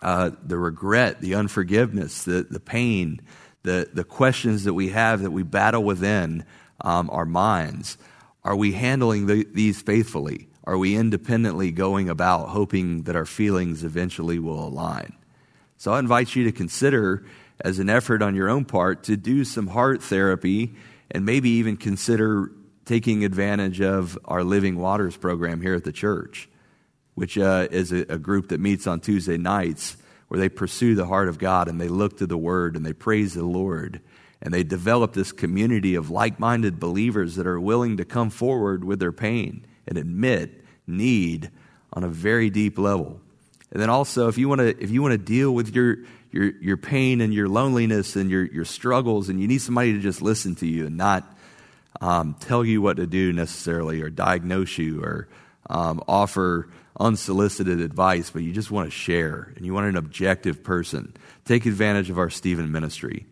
uh, 0.00 0.30
the 0.44 0.58
regret, 0.58 1.20
the 1.20 1.34
unforgiveness, 1.34 2.24
the, 2.24 2.46
the 2.48 2.60
pain, 2.60 3.20
the, 3.62 3.88
the 3.92 4.04
questions 4.04 4.64
that 4.64 4.74
we 4.74 4.90
have 4.90 5.22
that 5.22 5.32
we 5.32 5.42
battle 5.42 5.82
within 5.82 6.44
um, 6.82 7.10
our 7.10 7.26
minds, 7.26 7.98
are 8.44 8.54
we 8.54 8.72
handling 8.72 9.26
the, 9.26 9.44
these 9.52 9.82
faithfully? 9.82 10.48
Are 10.64 10.78
we 10.78 10.96
independently 10.96 11.72
going 11.72 12.08
about 12.08 12.50
hoping 12.50 13.02
that 13.02 13.16
our 13.16 13.26
feelings 13.26 13.82
eventually 13.82 14.38
will 14.38 14.68
align? 14.68 15.14
So 15.78 15.92
I 15.92 15.98
invite 15.98 16.36
you 16.36 16.44
to 16.44 16.52
consider 16.52 17.24
as 17.60 17.78
an 17.78 17.88
effort 17.88 18.22
on 18.22 18.34
your 18.34 18.48
own 18.48 18.64
part 18.64 19.04
to 19.04 19.16
do 19.16 19.44
some 19.44 19.66
heart 19.68 20.02
therapy 20.02 20.74
and 21.10 21.24
maybe 21.24 21.50
even 21.50 21.76
consider 21.76 22.50
taking 22.84 23.24
advantage 23.24 23.80
of 23.80 24.18
our 24.24 24.44
Living 24.44 24.78
Waters 24.78 25.16
program 25.16 25.60
here 25.60 25.74
at 25.74 25.84
the 25.84 25.92
church, 25.92 26.48
which 27.14 27.36
uh, 27.36 27.68
is 27.70 27.92
a, 27.92 28.12
a 28.12 28.18
group 28.18 28.48
that 28.48 28.60
meets 28.60 28.86
on 28.86 29.00
Tuesday 29.00 29.36
nights 29.36 29.96
where 30.28 30.40
they 30.40 30.48
pursue 30.48 30.94
the 30.94 31.06
heart 31.06 31.28
of 31.28 31.38
God 31.38 31.68
and 31.68 31.80
they 31.80 31.88
look 31.88 32.18
to 32.18 32.26
the 32.26 32.36
Word 32.36 32.76
and 32.76 32.84
they 32.84 32.92
praise 32.92 33.34
the 33.34 33.44
Lord. 33.44 34.00
And 34.42 34.52
they 34.52 34.62
develop 34.62 35.14
this 35.14 35.32
community 35.32 35.94
of 35.94 36.10
like 36.10 36.38
minded 36.38 36.78
believers 36.78 37.36
that 37.36 37.46
are 37.46 37.58
willing 37.58 37.96
to 37.96 38.04
come 38.04 38.30
forward 38.30 38.84
with 38.84 39.00
their 39.00 39.12
pain 39.12 39.66
and 39.86 39.96
admit 39.96 40.64
need 40.86 41.50
on 41.92 42.04
a 42.04 42.08
very 42.08 42.50
deep 42.50 42.78
level. 42.78 43.20
And 43.72 43.82
then 43.82 43.90
also, 43.90 44.28
if 44.28 44.38
you 44.38 44.48
want 44.48 44.60
to, 44.60 44.82
if 44.82 44.90
you 44.90 45.02
want 45.02 45.12
to 45.12 45.18
deal 45.18 45.52
with 45.52 45.74
your, 45.74 45.98
your, 46.36 46.52
your 46.60 46.76
pain 46.76 47.20
and 47.20 47.32
your 47.32 47.48
loneliness 47.48 48.14
and 48.14 48.30
your, 48.30 48.44
your 48.44 48.64
struggles, 48.64 49.28
and 49.30 49.40
you 49.40 49.48
need 49.48 49.62
somebody 49.62 49.94
to 49.94 50.00
just 50.00 50.20
listen 50.20 50.54
to 50.56 50.66
you 50.66 50.86
and 50.86 50.96
not 50.96 51.24
um, 52.00 52.36
tell 52.38 52.62
you 52.62 52.82
what 52.82 52.98
to 52.98 53.06
do 53.06 53.32
necessarily 53.32 54.02
or 54.02 54.10
diagnose 54.10 54.76
you 54.76 55.02
or 55.02 55.28
um, 55.70 56.02
offer 56.06 56.68
unsolicited 57.00 57.80
advice, 57.80 58.30
but 58.30 58.42
you 58.42 58.52
just 58.52 58.70
want 58.70 58.86
to 58.86 58.90
share 58.90 59.52
and 59.56 59.64
you 59.64 59.72
want 59.72 59.86
an 59.86 59.96
objective 59.96 60.62
person, 60.62 61.14
take 61.44 61.64
advantage 61.66 62.10
of 62.10 62.18
our 62.18 62.30
Stephen 62.30 62.70
ministry. 62.70 63.26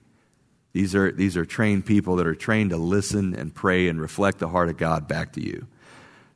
These 0.72 0.94
are, 0.94 1.12
these 1.12 1.36
are 1.36 1.44
trained 1.44 1.86
people 1.86 2.16
that 2.16 2.26
are 2.26 2.34
trained 2.34 2.70
to 2.70 2.76
listen 2.76 3.34
and 3.34 3.54
pray 3.54 3.88
and 3.88 4.00
reflect 4.00 4.38
the 4.38 4.48
heart 4.48 4.70
of 4.70 4.76
God 4.76 5.06
back 5.06 5.34
to 5.34 5.42
you. 5.42 5.66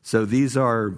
So 0.03 0.25
these 0.25 0.57
are 0.57 0.95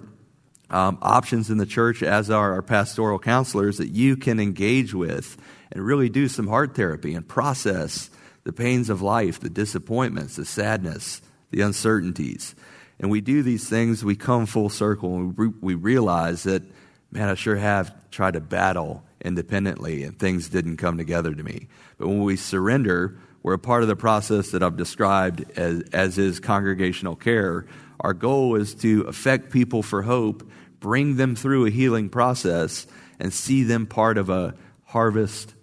um, 0.71 0.97
options 1.01 1.49
in 1.49 1.57
the 1.57 1.65
church, 1.65 2.01
as 2.01 2.29
are 2.29 2.53
our 2.53 2.61
pastoral 2.61 3.19
counselors, 3.19 3.77
that 3.77 3.89
you 3.89 4.17
can 4.17 4.39
engage 4.39 4.93
with 4.93 5.37
and 5.71 5.85
really 5.85 6.09
do 6.09 6.27
some 6.27 6.47
heart 6.47 6.75
therapy 6.75 7.13
and 7.13 7.27
process 7.27 8.09
the 8.43 8.53
pains 8.53 8.89
of 8.89 9.01
life, 9.01 9.39
the 9.39 9.49
disappointments, 9.49 10.37
the 10.37 10.45
sadness, 10.45 11.21
the 11.51 11.61
uncertainties. 11.61 12.55
And 12.99 13.11
we 13.11 13.21
do 13.21 13.43
these 13.43 13.67
things, 13.69 14.03
we 14.03 14.15
come 14.15 14.45
full 14.45 14.69
circle, 14.69 15.15
and 15.15 15.37
we, 15.37 15.47
we 15.47 15.75
realize 15.75 16.43
that, 16.43 16.63
man, 17.11 17.29
I 17.29 17.35
sure 17.35 17.55
have 17.55 17.93
tried 18.09 18.33
to 18.33 18.41
battle 18.41 19.03
independently, 19.23 20.03
and 20.03 20.17
things 20.17 20.49
didn't 20.49 20.77
come 20.77 20.97
together 20.97 21.33
to 21.33 21.43
me. 21.43 21.67
But 21.97 22.07
when 22.07 22.23
we 22.23 22.35
surrender, 22.35 23.17
we're 23.43 23.53
a 23.53 23.59
part 23.59 23.81
of 23.81 23.87
the 23.87 23.95
process 23.95 24.51
that 24.51 24.63
I've 24.63 24.77
described 24.77 25.45
as, 25.57 25.81
as 25.93 26.17
is 26.17 26.39
congregational 26.39 27.15
care. 27.15 27.65
Our 27.99 28.13
goal 28.13 28.55
is 28.55 28.73
to 28.75 29.01
affect 29.03 29.51
people 29.51 29.83
for 29.83 30.01
hope, 30.01 30.49
bring 30.81 31.15
them 31.15 31.35
through 31.35 31.65
a 31.65 31.69
healing 31.69 32.09
process, 32.09 32.85
and 33.19 33.31
see 33.31 33.63
them 33.63 33.85
part 33.85 34.17
of 34.17 34.29
a 34.29 34.53
harvest 34.87 35.53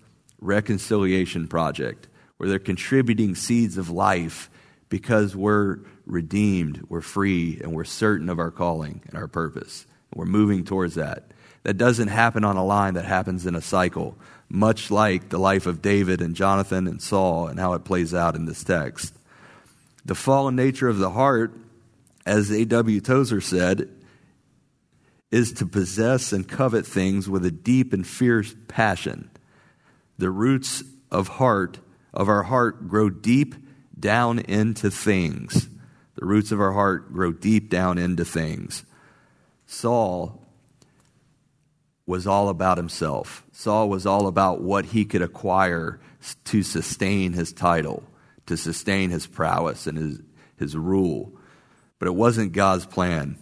reconciliation 0.41 1.49
project 1.49 2.09
where 2.39 2.49
they're 2.49 2.59
contributing 2.59 3.35
seeds 3.35 3.77
of 3.77 3.91
life 3.91 4.49
because 4.89 5.37
we're 5.37 5.81
redeemed, 6.07 6.87
we're 6.89 7.01
free, 7.01 7.61
and 7.61 7.75
we're 7.75 7.85
certain 7.85 8.29
of 8.29 8.39
our 8.39 8.51
calling 8.51 9.03
and 9.09 9.19
our 9.19 9.27
purpose. 9.27 9.85
We're 10.15 10.25
moving 10.25 10.65
towards 10.65 10.95
that. 10.95 11.25
That 11.65 11.75
doesn't 11.75 12.09
happen 12.09 12.45
on 12.45 12.57
a 12.57 12.65
line, 12.65 12.95
that 12.95 13.05
happens 13.05 13.45
in 13.45 13.55
a 13.55 13.61
cycle, 13.61 14.17
much 14.49 14.91
like 14.91 15.29
the 15.29 15.39
life 15.39 15.67
of 15.67 15.83
David 15.83 16.23
and 16.23 16.35
Jonathan 16.35 16.87
and 16.87 17.03
Saul 17.03 17.49
and 17.49 17.59
how 17.59 17.75
it 17.75 17.85
plays 17.85 18.15
out 18.15 18.37
in 18.37 18.47
this 18.47 18.65
text. 18.65 19.13
The 20.07 20.15
fallen 20.15 20.57
nature 20.57 20.89
of 20.89 20.99
the 20.99 21.11
heart, 21.11 21.53
as 22.25 22.51
A.W. 22.51 23.01
Tozer 23.01 23.41
said, 23.41 23.91
is 25.31 25.53
to 25.53 25.67
possess 25.67 26.33
and 26.33 26.49
covet 26.49 26.87
things 26.87 27.29
with 27.29 27.45
a 27.45 27.51
deep 27.51 27.93
and 27.93 28.07
fierce 28.07 28.55
passion. 28.67 29.31
The 30.17 30.31
roots 30.31 30.83
of 31.11 31.29
heart 31.29 31.79
of 32.15 32.29
our 32.29 32.45
heart 32.45 32.89
grow 32.89 33.11
deep 33.11 33.55
down 33.99 34.39
into 34.39 34.91
things. 34.91 35.69
The 36.15 36.27
roots 36.27 36.51
of 36.51 36.61
our 36.61 36.73
heart 36.73 37.13
grow 37.13 37.33
deep 37.33 37.71
down 37.71 37.99
into 37.99 38.25
things. 38.25 38.85
Saul 39.67 40.43
was 42.07 42.27
all 42.27 42.49
about 42.49 42.79
himself. 42.79 43.45
Saul 43.53 43.89
was 43.89 44.07
all 44.07 44.27
about 44.27 44.63
what 44.63 44.87
he 44.87 45.05
could 45.05 45.23
acquire 45.23 46.01
to 46.45 46.63
sustain 46.63 47.35
his 47.35 47.53
title, 47.53 48.03
to 48.47 48.57
sustain 48.57 49.11
his 49.11 49.27
prowess 49.27 49.87
and 49.87 49.99
his, 49.99 50.23
his 50.57 50.77
rule. 50.77 51.33
But 51.99 52.09
it 52.09 52.15
wasn't 52.15 52.53
God's 52.53 52.87
plan. 52.87 53.37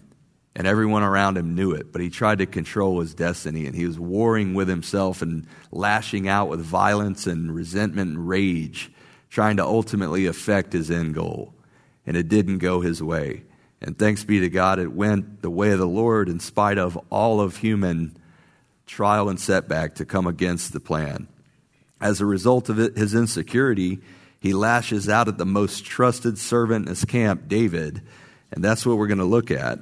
And 0.57 0.67
everyone 0.67 1.03
around 1.03 1.37
him 1.37 1.55
knew 1.55 1.73
it, 1.73 1.93
but 1.93 2.01
he 2.01 2.09
tried 2.09 2.39
to 2.39 2.47
control 2.47 3.01
his 3.01 3.13
destiny, 3.13 3.67
and 3.67 3.77
he 3.77 3.87
was 3.87 3.99
warring 3.99 4.55
with 4.55 4.69
himself 4.69 5.21
and 5.21 5.47
lashing 5.71 6.29
out 6.29 6.49
with 6.49 6.61
violence 6.61 7.27
and 7.27 7.55
resentment 7.55 8.13
and 8.17 8.27
rage 8.27 8.91
trying 9.29 9.59
to 9.59 9.65
ultimately 9.65 10.25
affect 10.25 10.73
his 10.73 10.91
end 10.91 11.15
goal. 11.15 11.53
And 12.07 12.17
it 12.17 12.29
didn't 12.29 12.59
go 12.59 12.81
his 12.81 13.03
way. 13.03 13.43
And 13.83 13.99
thanks 13.99 14.25
be 14.25 14.41
to 14.41 14.49
God, 14.49 14.79
it 14.79 14.93
went 14.93 15.43
the 15.43 15.51
way 15.51 15.73
of 15.73 15.79
the 15.79 15.87
Lord 15.87 16.31
in 16.31 16.41
spite 16.41 16.79
of 16.79 16.99
all 17.11 17.39
of 17.39 17.59
human 17.59 18.17
trial 18.87 19.29
and 19.29 19.39
setback 19.39 19.97
to 19.97 20.07
come 20.07 20.27
against 20.27 20.73
the 20.73 20.81
plan. 20.81 21.29
As 22.01 22.23
a 22.23 22.27
result 22.27 22.71
of 22.71 22.79
it, 22.79 22.97
his 22.97 23.15
insecurity, 23.15 23.99
he 24.41 24.55
lashes 24.55 25.07
out 25.07 25.29
at 25.29 25.37
the 25.37 25.45
most 25.45 25.85
trusted 25.85 26.39
servant 26.39 26.87
in 26.87 26.91
his 26.91 27.05
camp, 27.05 27.47
David. 27.47 28.01
And 28.51 28.65
that's 28.65 28.87
what 28.87 28.97
we're 28.97 29.07
going 29.07 29.19
to 29.19 29.25
look 29.27 29.51
at. 29.51 29.81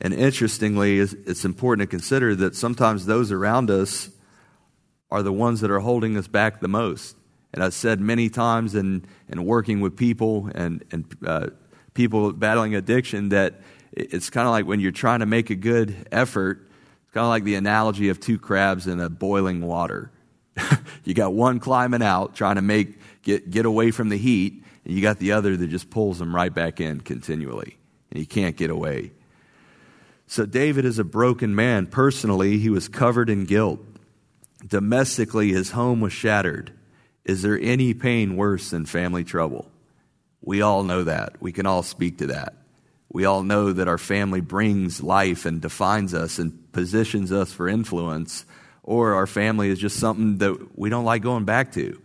And 0.00 0.14
interestingly, 0.14 1.00
it's 1.00 1.44
important 1.44 1.88
to 1.88 1.96
consider 1.96 2.34
that 2.36 2.54
sometimes 2.54 3.06
those 3.06 3.32
around 3.32 3.70
us 3.70 4.10
are 5.10 5.22
the 5.22 5.32
ones 5.32 5.60
that 5.60 5.70
are 5.70 5.80
holding 5.80 6.16
us 6.16 6.28
back 6.28 6.60
the 6.60 6.68
most. 6.68 7.16
And 7.52 7.64
I've 7.64 7.74
said 7.74 8.00
many 8.00 8.28
times 8.28 8.74
in, 8.74 9.04
in 9.28 9.44
working 9.44 9.80
with 9.80 9.96
people 9.96 10.50
and, 10.54 10.84
and 10.92 11.16
uh, 11.26 11.46
people 11.94 12.32
battling 12.32 12.74
addiction 12.74 13.30
that 13.30 13.60
it's 13.92 14.30
kind 14.30 14.46
of 14.46 14.52
like 14.52 14.66
when 14.66 14.80
you're 14.80 14.92
trying 14.92 15.20
to 15.20 15.26
make 15.26 15.50
a 15.50 15.56
good 15.56 16.06
effort, 16.12 16.68
it's 17.04 17.14
kind 17.14 17.24
of 17.24 17.30
like 17.30 17.44
the 17.44 17.54
analogy 17.56 18.10
of 18.10 18.20
two 18.20 18.38
crabs 18.38 18.86
in 18.86 19.00
a 19.00 19.08
boiling 19.08 19.62
water. 19.62 20.12
you 21.04 21.14
got 21.14 21.32
one 21.32 21.58
climbing 21.58 22.02
out, 22.02 22.36
trying 22.36 22.56
to 22.56 22.62
make 22.62 22.98
get, 23.22 23.50
get 23.50 23.66
away 23.66 23.90
from 23.90 24.10
the 24.10 24.18
heat, 24.18 24.62
and 24.84 24.94
you 24.94 25.02
got 25.02 25.18
the 25.18 25.32
other 25.32 25.56
that 25.56 25.68
just 25.68 25.90
pulls 25.90 26.18
them 26.18 26.34
right 26.34 26.52
back 26.52 26.80
in 26.80 27.00
continually, 27.00 27.78
and 28.10 28.18
he 28.18 28.26
can't 28.26 28.56
get 28.56 28.70
away. 28.70 29.10
So 30.30 30.44
David 30.44 30.84
is 30.84 30.98
a 30.98 31.04
broken 31.04 31.54
man. 31.54 31.86
Personally, 31.86 32.58
he 32.58 32.68
was 32.68 32.86
covered 32.86 33.30
in 33.30 33.46
guilt. 33.46 33.80
Domestically, 34.66 35.48
his 35.52 35.70
home 35.70 36.02
was 36.02 36.12
shattered. 36.12 36.70
Is 37.24 37.40
there 37.40 37.58
any 37.58 37.94
pain 37.94 38.36
worse 38.36 38.70
than 38.70 38.84
family 38.84 39.24
trouble? 39.24 39.70
We 40.42 40.60
all 40.60 40.82
know 40.82 41.04
that. 41.04 41.40
We 41.40 41.50
can 41.50 41.64
all 41.64 41.82
speak 41.82 42.18
to 42.18 42.26
that. 42.26 42.54
We 43.10 43.24
all 43.24 43.42
know 43.42 43.72
that 43.72 43.88
our 43.88 43.96
family 43.96 44.42
brings 44.42 45.02
life 45.02 45.46
and 45.46 45.62
defines 45.62 46.12
us 46.12 46.38
and 46.38 46.72
positions 46.72 47.32
us 47.32 47.50
for 47.50 47.66
influence, 47.66 48.44
or 48.82 49.14
our 49.14 49.26
family 49.26 49.70
is 49.70 49.78
just 49.78 49.96
something 49.96 50.36
that 50.38 50.78
we 50.78 50.90
don't 50.90 51.06
like 51.06 51.22
going 51.22 51.46
back 51.46 51.72
to. 51.72 52.02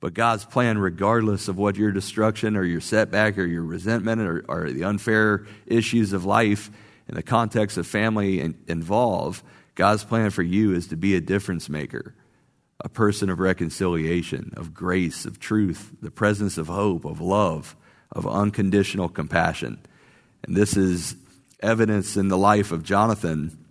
But 0.00 0.14
God's 0.14 0.46
plan, 0.46 0.78
regardless 0.78 1.48
of 1.48 1.58
what 1.58 1.76
your 1.76 1.92
destruction 1.92 2.56
or 2.56 2.64
your 2.64 2.80
setback 2.80 3.36
or 3.36 3.44
your 3.44 3.64
resentment 3.64 4.22
or, 4.22 4.44
or 4.48 4.70
the 4.70 4.84
unfair 4.84 5.46
issues 5.66 6.14
of 6.14 6.24
life 6.24 6.70
in 7.08 7.14
the 7.14 7.22
context 7.22 7.76
of 7.76 7.86
family 7.86 8.40
in, 8.40 8.56
involve, 8.66 9.42
God's 9.74 10.04
plan 10.04 10.30
for 10.30 10.42
you 10.42 10.74
is 10.74 10.88
to 10.88 10.96
be 10.96 11.14
a 11.14 11.20
difference 11.20 11.68
maker 11.68 12.14
a 12.80 12.88
person 12.88 13.30
of 13.30 13.40
reconciliation, 13.40 14.52
of 14.54 14.74
grace, 14.74 15.24
of 15.24 15.40
truth, 15.40 15.92
the 16.02 16.10
presence 16.10 16.58
of 16.58 16.66
hope, 16.66 17.04
of 17.04 17.20
love, 17.20 17.74
of 18.12 18.26
unconditional 18.26 19.08
compassion. 19.08 19.78
And 20.44 20.54
this 20.56 20.76
is 20.76 21.16
evidence 21.60 22.16
in 22.16 22.28
the 22.28 22.36
life 22.36 22.72
of 22.72 22.84
Jonathan, 22.84 23.64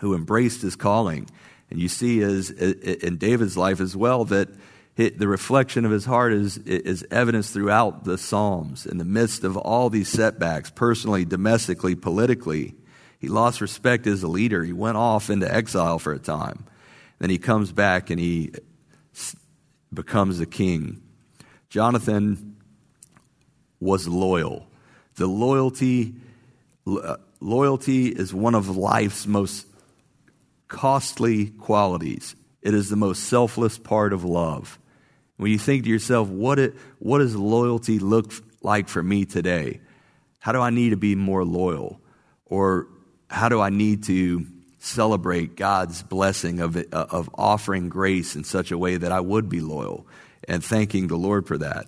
who 0.00 0.14
embraced 0.14 0.60
his 0.62 0.76
calling. 0.76 1.28
And 1.70 1.80
you 1.80 1.88
see 1.88 2.20
as, 2.20 2.50
in 2.50 3.16
David's 3.16 3.56
life 3.56 3.80
as 3.80 3.96
well 3.96 4.26
that 4.26 4.48
the 4.96 5.26
reflection 5.26 5.84
of 5.84 5.90
his 5.90 6.04
heart 6.04 6.32
is, 6.32 6.58
is 6.58 7.06
evidence 7.10 7.50
throughout 7.50 8.04
the 8.04 8.18
Psalms. 8.18 8.84
In 8.84 8.98
the 8.98 9.04
midst 9.04 9.42
of 9.42 9.56
all 9.56 9.88
these 9.88 10.08
setbacks, 10.08 10.70
personally, 10.70 11.24
domestically, 11.24 11.94
politically, 11.94 12.74
he 13.18 13.28
lost 13.28 13.60
respect 13.60 14.06
as 14.06 14.22
a 14.22 14.28
leader. 14.28 14.64
He 14.64 14.72
went 14.72 14.98
off 14.98 15.30
into 15.30 15.52
exile 15.52 15.98
for 15.98 16.12
a 16.12 16.18
time. 16.18 16.66
Then 17.20 17.30
he 17.30 17.38
comes 17.38 17.72
back 17.72 18.10
and 18.10 18.20
he 18.20 18.52
becomes 19.94 20.40
a 20.40 20.46
king. 20.46 21.02
Jonathan 21.70 22.56
was 23.80 24.06
loyal. 24.06 24.66
The 25.14 25.26
loyalty, 25.26 26.14
uh, 26.86 27.16
loyalty 27.40 28.08
is 28.08 28.34
one 28.34 28.54
of 28.54 28.76
life's 28.76 29.26
most 29.26 29.66
costly 30.68 31.46
qualities. 31.46 32.34
It 32.60 32.74
is 32.74 32.90
the 32.90 32.96
most 32.96 33.24
selfless 33.24 33.78
part 33.78 34.12
of 34.12 34.24
love. 34.24 34.78
When 35.42 35.50
you 35.50 35.58
think 35.58 35.82
to 35.82 35.90
yourself, 35.90 36.28
what, 36.28 36.60
it, 36.60 36.74
what 37.00 37.18
does 37.18 37.34
loyalty 37.34 37.98
look 37.98 38.32
like 38.62 38.86
for 38.86 39.02
me 39.02 39.24
today? 39.24 39.80
How 40.38 40.52
do 40.52 40.60
I 40.60 40.70
need 40.70 40.90
to 40.90 40.96
be 40.96 41.16
more 41.16 41.44
loyal? 41.44 42.00
Or 42.46 42.86
how 43.28 43.48
do 43.48 43.60
I 43.60 43.68
need 43.68 44.04
to 44.04 44.46
celebrate 44.78 45.56
God's 45.56 46.04
blessing 46.04 46.60
of, 46.60 46.76
of 46.92 47.28
offering 47.34 47.88
grace 47.88 48.36
in 48.36 48.44
such 48.44 48.70
a 48.70 48.78
way 48.78 48.96
that 48.96 49.10
I 49.10 49.18
would 49.18 49.48
be 49.48 49.60
loyal. 49.60 50.06
and 50.46 50.62
thanking 50.62 51.08
the 51.08 51.16
Lord 51.16 51.48
for 51.48 51.58
that. 51.58 51.86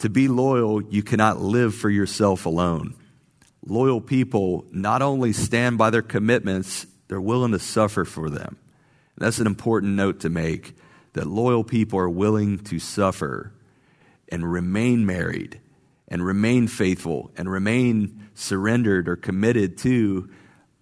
To 0.00 0.10
be 0.10 0.28
loyal, 0.28 0.82
you 0.82 1.02
cannot 1.02 1.40
live 1.40 1.74
for 1.74 1.88
yourself 1.88 2.44
alone. 2.44 2.96
Loyal 3.64 4.02
people 4.02 4.66
not 4.72 5.00
only 5.00 5.32
stand 5.32 5.78
by 5.78 5.88
their 5.88 6.02
commitments, 6.02 6.84
they're 7.08 7.18
willing 7.18 7.52
to 7.52 7.58
suffer 7.58 8.04
for 8.04 8.28
them. 8.28 8.58
That's 9.16 9.38
an 9.38 9.46
important 9.46 9.94
note 9.94 10.20
to 10.20 10.28
make 10.28 10.74
that 11.12 11.26
loyal 11.26 11.64
people 11.64 11.98
are 11.98 12.08
willing 12.08 12.58
to 12.58 12.78
suffer 12.78 13.52
and 14.28 14.50
remain 14.50 15.04
married 15.06 15.60
and 16.08 16.24
remain 16.24 16.68
faithful 16.68 17.30
and 17.36 17.50
remain 17.50 18.28
surrendered 18.34 19.08
or 19.08 19.16
committed 19.16 19.78
to 19.78 20.28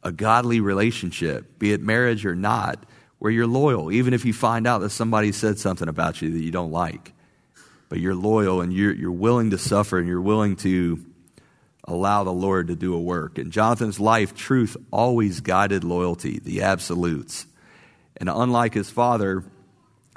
a 0.02 0.12
godly 0.12 0.60
relationship, 0.60 1.58
be 1.58 1.72
it 1.72 1.80
marriage 1.80 2.24
or 2.24 2.34
not, 2.34 2.84
where 3.18 3.32
you're 3.32 3.46
loyal, 3.46 3.90
even 3.90 4.14
if 4.14 4.24
you 4.24 4.32
find 4.32 4.66
out 4.66 4.78
that 4.78 4.90
somebody 4.90 5.32
said 5.32 5.58
something 5.58 5.88
about 5.88 6.22
you 6.22 6.30
that 6.30 6.40
you 6.40 6.50
don't 6.50 6.70
like. 6.70 7.12
But 7.88 8.00
you're 8.00 8.14
loyal 8.14 8.60
and 8.60 8.72
you're, 8.72 8.94
you're 8.94 9.10
willing 9.10 9.50
to 9.50 9.58
suffer 9.58 9.98
and 9.98 10.06
you're 10.06 10.20
willing 10.20 10.56
to 10.56 11.04
allow 11.84 12.22
the 12.22 12.32
Lord 12.32 12.68
to 12.68 12.76
do 12.76 12.94
a 12.94 13.00
work. 13.00 13.38
In 13.38 13.50
Jonathan's 13.50 13.98
life, 13.98 14.34
truth 14.34 14.76
always 14.92 15.40
guided 15.40 15.84
loyalty, 15.84 16.38
the 16.38 16.62
absolutes. 16.62 17.46
And 18.18 18.28
unlike 18.28 18.74
his 18.74 18.90
father, 18.90 19.44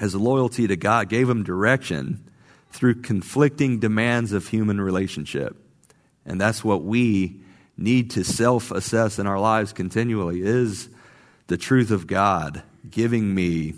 his 0.01 0.15
loyalty 0.15 0.65
to 0.67 0.75
God 0.75 1.09
gave 1.09 1.29
him 1.29 1.43
direction 1.43 2.27
through 2.71 3.01
conflicting 3.01 3.79
demands 3.79 4.33
of 4.33 4.47
human 4.47 4.81
relationship. 4.81 5.55
And 6.25 6.41
that's 6.41 6.63
what 6.63 6.83
we 6.83 7.39
need 7.77 8.09
to 8.11 8.23
self 8.23 8.71
assess 8.71 9.19
in 9.19 9.27
our 9.27 9.39
lives 9.39 9.73
continually 9.73 10.41
is 10.41 10.89
the 11.47 11.57
truth 11.57 11.91
of 11.91 12.07
God 12.07 12.63
giving 12.89 13.33
me 13.33 13.75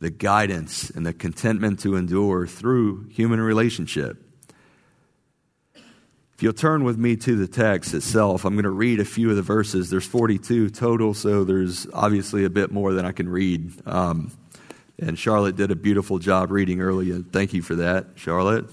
the 0.00 0.10
guidance 0.10 0.88
and 0.90 1.04
the 1.04 1.12
contentment 1.12 1.80
to 1.80 1.96
endure 1.96 2.46
through 2.46 3.08
human 3.08 3.40
relationship. 3.40 4.16
If 5.74 6.42
you'll 6.42 6.52
turn 6.54 6.84
with 6.84 6.96
me 6.96 7.16
to 7.16 7.36
the 7.36 7.48
text 7.48 7.92
itself, 7.92 8.46
I'm 8.46 8.54
going 8.54 8.62
to 8.62 8.70
read 8.70 9.00
a 9.00 9.04
few 9.04 9.28
of 9.28 9.36
the 9.36 9.42
verses. 9.42 9.90
There's 9.90 10.06
42 10.06 10.70
total, 10.70 11.12
so 11.12 11.44
there's 11.44 11.86
obviously 11.92 12.44
a 12.44 12.50
bit 12.50 12.70
more 12.70 12.94
than 12.94 13.04
I 13.04 13.12
can 13.12 13.28
read. 13.28 13.72
Um, 13.84 14.30
and 14.98 15.18
Charlotte 15.18 15.56
did 15.56 15.70
a 15.70 15.76
beautiful 15.76 16.18
job 16.18 16.50
reading 16.50 16.80
earlier. 16.80 17.20
Thank 17.20 17.52
you 17.52 17.62
for 17.62 17.76
that, 17.76 18.06
Charlotte. 18.16 18.66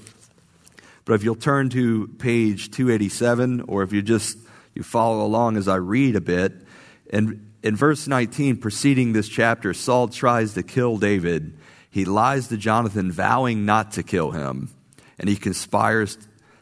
But 1.05 1.13
if 1.13 1.23
you'll 1.23 1.35
turn 1.35 1.69
to 1.69 2.07
page 2.17 2.71
287, 2.71 3.61
or 3.61 3.83
if 3.83 3.93
you 3.93 4.01
just 4.01 4.37
you 4.73 4.83
follow 4.83 5.23
along 5.23 5.57
as 5.57 5.67
I 5.67 5.75
read 5.75 6.15
a 6.15 6.21
bit, 6.21 6.53
and 7.11 7.51
in 7.61 7.75
verse 7.75 8.07
19, 8.07 8.57
preceding 8.57 9.13
this 9.13 9.29
chapter, 9.29 9.73
Saul 9.73 10.07
tries 10.07 10.55
to 10.55 10.63
kill 10.63 10.97
David. 10.97 11.57
He 11.89 12.05
lies 12.05 12.47
to 12.49 12.57
Jonathan, 12.57 13.11
vowing 13.11 13.65
not 13.65 13.93
to 13.93 14.03
kill 14.03 14.31
him, 14.31 14.69
and 15.17 15.29
he 15.29 15.35
conspires 15.35 16.17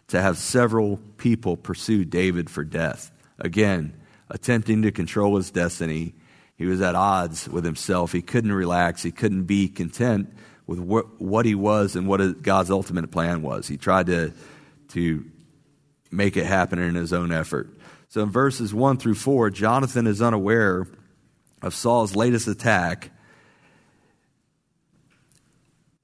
to 0.10 0.22
have 0.22 0.38
several 0.38 0.98
people 1.18 1.58
pursue 1.58 2.06
David 2.06 2.50
for 2.50 2.64
death. 2.64 3.12
Again, 3.40 3.94
attempting 4.30 4.84
to 4.84 4.92
control 4.92 5.38
his 5.38 5.52
destiny. 5.52 6.14
He 6.56 6.66
was 6.66 6.82
at 6.82 6.96
odds 6.96 7.50
with 7.50 7.66
himself. 7.66 8.12
He 8.12 8.22
couldn't 8.22 8.52
relax. 8.52 9.04
He 9.04 9.12
couldn't 9.12 9.44
be 9.44 9.68
content 9.68 10.34
with 10.68 10.80
what, 10.80 11.22
what 11.22 11.46
he 11.46 11.56
was 11.56 11.96
and 11.96 12.08
what 12.08 12.42
God's 12.42 12.72
ultimate 12.72 13.12
plan 13.12 13.42
was. 13.42 13.68
He 13.68 13.78
tried 13.78 14.08
to, 14.08 14.34
to 14.90 15.26
make 16.12 16.38
it 16.38 16.46
happen 16.46 16.80
in 16.80 16.96
his 16.96 17.12
own 17.12 17.32
effort. 17.32 17.70
So 18.10 18.22
in 18.22 18.30
verses 18.30 18.74
1 18.74 18.98
through 18.98 19.16
4, 19.16 19.50
Jonathan 19.50 20.06
is 20.08 20.22
unaware 20.22 20.88
of 21.62 21.74
Saul's 21.74 22.16
latest 22.16 22.48
attack. 22.48 23.10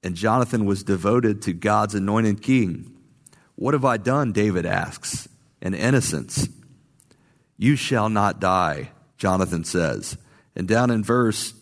And 0.02 0.16
Jonathan 0.16 0.64
was 0.64 0.82
devoted 0.82 1.42
to 1.42 1.52
God's 1.52 1.94
anointed 1.94 2.42
king. 2.42 2.96
What 3.54 3.74
have 3.74 3.84
I 3.84 3.98
done? 3.98 4.32
David 4.32 4.66
asks, 4.66 5.28
in 5.60 5.74
innocence. 5.74 6.48
You 7.56 7.76
shall 7.76 8.08
not 8.08 8.40
die, 8.40 8.90
Jonathan 9.18 9.64
says. 9.64 10.16
And 10.60 10.68
down 10.68 10.90
in 10.90 11.02
verse 11.02 11.54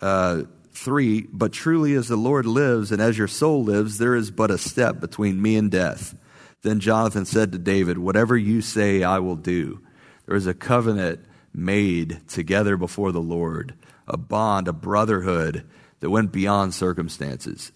uh, 0.00 0.42
3 0.72 1.28
But 1.32 1.52
truly, 1.52 1.94
as 1.94 2.08
the 2.08 2.16
Lord 2.16 2.44
lives 2.44 2.90
and 2.90 3.00
as 3.00 3.16
your 3.16 3.28
soul 3.28 3.62
lives, 3.62 3.98
there 3.98 4.16
is 4.16 4.32
but 4.32 4.50
a 4.50 4.58
step 4.58 4.98
between 4.98 5.40
me 5.40 5.54
and 5.54 5.70
death. 5.70 6.16
Then 6.62 6.80
Jonathan 6.80 7.24
said 7.24 7.52
to 7.52 7.58
David, 7.58 7.98
Whatever 7.98 8.36
you 8.36 8.62
say, 8.62 9.04
I 9.04 9.20
will 9.20 9.36
do. 9.36 9.80
There 10.26 10.34
is 10.34 10.48
a 10.48 10.54
covenant 10.54 11.24
made 11.54 12.26
together 12.26 12.76
before 12.76 13.12
the 13.12 13.20
Lord, 13.20 13.74
a 14.08 14.16
bond, 14.16 14.66
a 14.66 14.72
brotherhood 14.72 15.64
that 16.00 16.10
went 16.10 16.32
beyond 16.32 16.74
circumstances. 16.74 17.70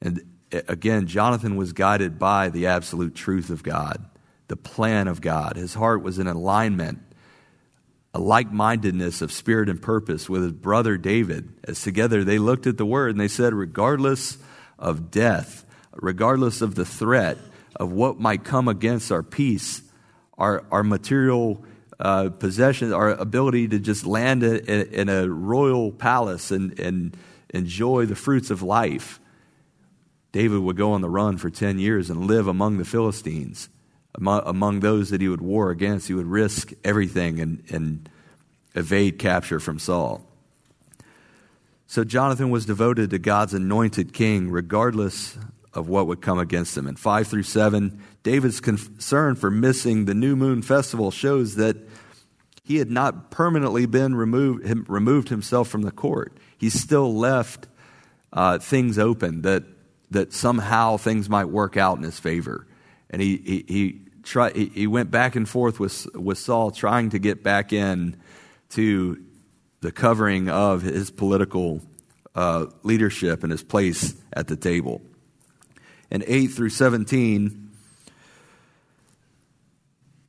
And 0.00 0.22
again, 0.50 1.06
Jonathan 1.06 1.54
was 1.54 1.74
guided 1.74 2.18
by 2.18 2.48
the 2.48 2.64
absolute 2.64 3.14
truth 3.14 3.50
of 3.50 3.62
God, 3.62 4.02
the 4.48 4.56
plan 4.56 5.06
of 5.06 5.20
God. 5.20 5.56
His 5.56 5.74
heart 5.74 6.02
was 6.02 6.18
in 6.18 6.28
alignment, 6.28 7.00
a 8.14 8.20
like 8.20 8.52
mindedness 8.52 9.22
of 9.22 9.32
spirit 9.32 9.68
and 9.68 9.80
purpose 9.80 10.28
with 10.28 10.42
his 10.42 10.52
brother 10.52 10.96
David. 10.96 11.52
As 11.64 11.82
together 11.82 12.24
they 12.24 12.38
looked 12.38 12.66
at 12.66 12.76
the 12.76 12.86
word 12.86 13.10
and 13.10 13.20
they 13.20 13.28
said, 13.28 13.54
regardless 13.54 14.38
of 14.78 15.10
death, 15.10 15.64
regardless 15.94 16.60
of 16.60 16.74
the 16.74 16.84
threat 16.84 17.38
of 17.76 17.90
what 17.90 18.20
might 18.20 18.44
come 18.44 18.68
against 18.68 19.10
our 19.10 19.22
peace, 19.22 19.82
our, 20.36 20.64
our 20.70 20.82
material 20.82 21.64
uh, 21.98 22.28
possessions, 22.30 22.92
our 22.92 23.10
ability 23.10 23.68
to 23.68 23.78
just 23.78 24.04
land 24.04 24.42
in, 24.42 24.86
in 24.88 25.08
a 25.08 25.28
royal 25.28 25.92
palace 25.92 26.50
and, 26.50 26.78
and 26.78 27.16
enjoy 27.50 28.04
the 28.06 28.16
fruits 28.16 28.50
of 28.50 28.62
life 28.62 29.20
David 30.32 30.60
would 30.60 30.76
go 30.76 30.92
on 30.92 31.02
the 31.02 31.10
run 31.10 31.36
for 31.36 31.50
10 31.50 31.78
years 31.78 32.08
and 32.08 32.26
live 32.26 32.48
among 32.48 32.78
the 32.78 32.84
Philistines, 32.84 33.68
among, 34.14 34.80
those 34.80 35.10
that 35.10 35.20
he 35.20 35.28
would 35.28 35.40
war 35.40 35.70
against. 35.70 36.08
He 36.08 36.14
would 36.14 36.26
risk 36.26 36.72
everything 36.84 37.40
and, 37.40 37.62
and 37.70 38.08
evade 38.74 39.18
capture 39.18 39.60
from 39.60 39.78
Saul. 39.78 40.22
So 41.86 42.04
Jonathan 42.04 42.50
was 42.50 42.66
devoted 42.66 43.10
to 43.10 43.18
God's 43.18 43.54
anointed 43.54 44.12
king, 44.12 44.50
regardless 44.50 45.36
of 45.74 45.88
what 45.88 46.06
would 46.06 46.20
come 46.20 46.38
against 46.38 46.76
him. 46.76 46.86
In 46.86 46.96
5 46.96 47.26
through 47.26 47.42
7, 47.42 48.02
David's 48.22 48.60
concern 48.60 49.34
for 49.34 49.50
missing 49.50 50.04
the 50.04 50.14
new 50.14 50.36
moon 50.36 50.62
festival 50.62 51.10
shows 51.10 51.56
that 51.56 51.76
he 52.64 52.76
had 52.76 52.90
not 52.90 53.30
permanently 53.30 53.86
been 53.86 54.14
removed, 54.14 54.88
removed 54.88 55.28
himself 55.28 55.68
from 55.68 55.82
the 55.82 55.90
court. 55.90 56.36
He 56.56 56.70
still 56.70 57.14
left 57.14 57.66
uh, 58.32 58.58
things 58.58 58.98
open 58.98 59.42
that 59.42 59.64
that 60.12 60.32
somehow 60.32 60.96
things 60.96 61.28
might 61.28 61.46
work 61.46 61.76
out 61.76 61.96
in 61.96 62.04
his 62.04 62.20
favor. 62.20 62.66
And 63.12 63.20
he, 63.20 63.36
he, 63.36 63.64
he, 63.68 64.00
try, 64.22 64.50
he, 64.50 64.66
he 64.66 64.86
went 64.86 65.10
back 65.10 65.36
and 65.36 65.48
forth 65.48 65.78
with, 65.78 66.06
with 66.14 66.38
Saul, 66.38 66.70
trying 66.70 67.10
to 67.10 67.18
get 67.18 67.42
back 67.42 67.72
in 67.72 68.16
to 68.70 69.22
the 69.80 69.92
covering 69.92 70.48
of 70.48 70.82
his 70.82 71.10
political 71.10 71.82
uh, 72.34 72.66
leadership 72.82 73.42
and 73.42 73.52
his 73.52 73.62
place 73.62 74.14
at 74.32 74.48
the 74.48 74.56
table. 74.56 75.02
And 76.10 76.24
8 76.26 76.48
through 76.48 76.70
17, 76.70 77.70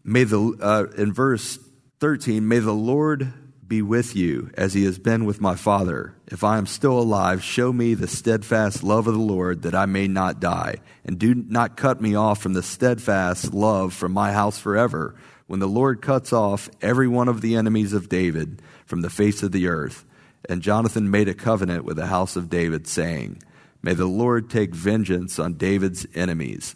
may 0.03 0.23
the, 0.23 0.57
uh, 0.61 0.85
in 1.01 1.13
verse 1.13 1.59
13, 1.99 2.47
may 2.47 2.59
the 2.59 2.73
Lord 2.73 3.33
be 3.73 3.81
with 3.81 4.15
you 4.15 4.51
as 4.53 4.75
he 4.75 4.85
has 4.85 4.99
been 4.99 5.25
with 5.25 5.41
my 5.41 5.55
father. 5.55 6.13
If 6.27 6.43
I 6.43 6.59
am 6.59 6.67
still 6.67 6.99
alive, 6.99 7.41
show 7.41 7.73
me 7.73 7.95
the 7.95 8.07
steadfast 8.07 8.83
love 8.83 9.07
of 9.07 9.15
the 9.15 9.19
Lord 9.19 9.63
that 9.63 9.73
I 9.73 9.87
may 9.87 10.07
not 10.07 10.39
die. 10.39 10.75
And 11.03 11.17
do 11.17 11.33
not 11.33 11.75
cut 11.75 11.99
me 11.99 12.13
off 12.13 12.39
from 12.39 12.53
the 12.53 12.61
steadfast 12.61 13.51
love 13.51 13.91
from 13.91 14.11
my 14.11 14.31
house 14.31 14.59
forever. 14.59 15.15
When 15.47 15.59
the 15.59 15.67
Lord 15.67 16.03
cuts 16.03 16.31
off 16.31 16.69
every 16.83 17.07
one 17.07 17.27
of 17.27 17.41
the 17.41 17.55
enemies 17.55 17.93
of 17.93 18.09
David 18.09 18.61
from 18.85 19.01
the 19.01 19.09
face 19.09 19.41
of 19.41 19.51
the 19.51 19.65
earth. 19.65 20.05
And 20.47 20.61
Jonathan 20.61 21.09
made 21.09 21.27
a 21.27 21.33
covenant 21.33 21.83
with 21.83 21.97
the 21.97 22.05
house 22.05 22.35
of 22.35 22.51
David, 22.51 22.85
saying, 22.85 23.41
May 23.81 23.95
the 23.95 24.05
Lord 24.05 24.51
take 24.51 24.75
vengeance 24.75 25.39
on 25.39 25.55
David's 25.55 26.05
enemies. 26.13 26.75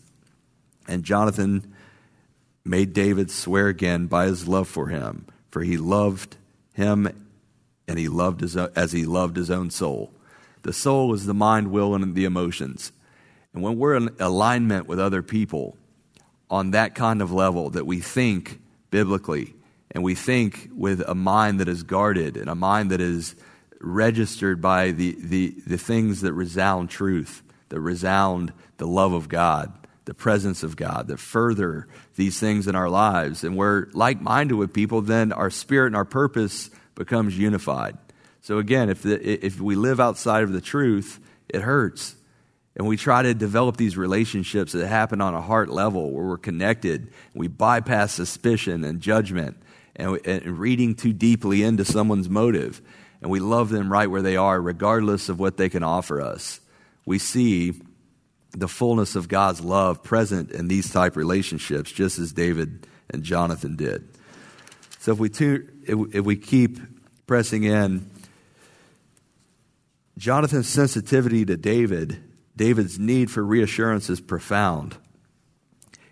And 0.88 1.04
Jonathan 1.04 1.76
made 2.66 2.94
David 2.94 3.30
swear 3.30 3.68
again 3.68 4.08
by 4.08 4.26
his 4.26 4.48
love 4.48 4.68
for 4.68 4.88
him, 4.88 5.28
for 5.52 5.62
he 5.62 5.78
loved 5.78 6.38
him 6.78 7.10
and 7.88 8.00
he 8.00 8.08
loved 8.08 8.42
his, 8.42 8.56
as 8.56 8.92
he 8.92 9.06
loved 9.06 9.36
his 9.36 9.52
own 9.52 9.70
soul. 9.70 10.12
The 10.62 10.72
soul 10.72 11.14
is 11.14 11.26
the 11.26 11.34
mind, 11.34 11.72
will, 11.72 11.96
and 11.96 12.16
the 12.16 12.26
emotions. 12.26 12.92
And 13.54 13.64
when 13.64 13.78
we're 13.78 13.96
in 13.96 14.10
alignment 14.20 14.88
with 14.88 15.00
other 15.00 15.24
people 15.24 15.76
on 16.50 16.72
that 16.72 16.96
kind 16.96 17.22
of 17.22 17.32
level 17.32 17.72
that 17.72 17.88
we 17.88 18.00
think 18.00 18.62
biblically 18.92 19.56
and 19.92 20.04
we 20.04 20.14
think 20.14 20.70
with 20.76 21.02
a 21.02 21.16
mind 21.16 21.60
that 21.60 21.68
is 21.68 21.84
guarded 21.84 22.38
and 22.38 22.50
a 22.50 22.56
mind 22.56 22.92
that 22.92 23.02
is 23.02 23.36
registered 23.82 24.62
by 24.62 24.92
the, 24.92 25.16
the, 25.20 25.56
the 25.66 25.78
things 25.78 26.22
that 26.22 26.34
resound 26.34 26.90
truth, 26.90 27.42
that 27.70 27.80
resound 27.80 28.54
the 28.78 28.88
love 28.88 29.14
of 29.14 29.30
God, 29.30 29.74
the 30.08 30.14
presence 30.14 30.64
of 30.64 30.78
God, 30.78 31.10
that 31.10 31.20
further 31.20 31.88
these 32.16 32.40
things 32.40 32.68
in 32.68 32.76
our 32.76 32.90
lives, 32.90 33.44
and 33.44 33.58
we're 33.58 33.88
like 33.92 34.22
minded 34.22 34.56
with 34.56 34.74
people, 34.74 35.02
then 35.02 35.34
our 35.34 35.50
spirit 35.50 35.88
and 35.88 35.96
our 35.98 36.06
purpose 36.06 36.70
becomes 36.96 37.38
unified. 37.38 37.98
So 38.42 38.58
again, 38.58 38.90
if, 38.90 39.04
the, 39.04 39.46
if 39.46 39.60
we 39.60 39.76
live 39.76 40.00
outside 40.00 40.44
of 40.44 40.54
the 40.54 40.62
truth, 40.62 41.20
it 41.50 41.62
hurts. 41.62 42.16
And 42.78 42.88
we 42.88 42.96
try 42.96 43.22
to 43.22 43.34
develop 43.34 43.76
these 43.76 43.98
relationships 43.98 44.72
that 44.72 44.88
happen 44.88 45.20
on 45.20 45.34
a 45.34 45.42
heart 45.42 45.68
level 45.68 46.12
where 46.12 46.26
we're 46.26 46.38
connected. 46.38 47.12
We 47.34 47.50
bypass 47.50 48.14
suspicion 48.14 48.86
and 48.86 49.02
judgment 49.02 49.58
and, 49.98 50.26
and 50.26 50.58
reading 50.58 50.96
too 50.96 51.12
deeply 51.12 51.64
into 51.64 51.84
someone's 51.84 52.30
motive. 52.30 52.82
And 53.22 53.30
we 53.30 53.42
love 53.42 53.70
them 53.70 53.92
right 53.92 54.10
where 54.10 54.22
they 54.22 54.38
are, 54.38 54.62
regardless 54.62 55.28
of 55.28 55.38
what 55.40 55.58
they 55.58 55.68
can 55.68 55.84
offer 55.84 56.22
us. 56.22 56.62
We 57.06 57.20
see 57.20 57.74
the 58.52 58.68
fullness 58.68 59.16
of 59.16 59.28
God's 59.28 59.62
love 59.62 60.04
present 60.04 60.52
in 60.52 60.68
these 60.68 60.92
type 60.92 61.16
relationships, 61.16 61.92
just 61.92 62.20
as 62.20 62.34
David 62.34 62.88
and 63.10 63.24
Jonathan 63.24 63.76
did. 63.76 64.08
So 65.00 65.14
if 65.14 65.20
we, 65.20 65.30
if 65.88 66.26
we 66.26 66.36
keep 66.36 66.80
pressing 67.28 67.64
in, 67.64 68.10
Jonathan's 70.18 70.68
sensitivity 70.68 71.46
to 71.46 71.56
David, 71.56 72.18
David's 72.56 72.98
need 72.98 73.30
for 73.30 73.44
reassurance 73.44 74.10
is 74.10 74.20
profound. 74.20 74.98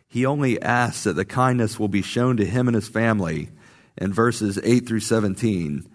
He 0.08 0.26
only 0.26 0.62
asks 0.62 1.04
that 1.04 1.14
the 1.14 1.26
kindness 1.26 1.80
will 1.80 1.88
be 1.88 2.02
shown 2.02 2.38
to 2.38 2.46
him 2.46 2.68
and 2.68 2.76
his 2.76 2.88
family 2.88 3.50
in 3.98 4.14
verses 4.14 4.60
8 4.64 4.88
through 4.88 5.00
17. 5.02 5.90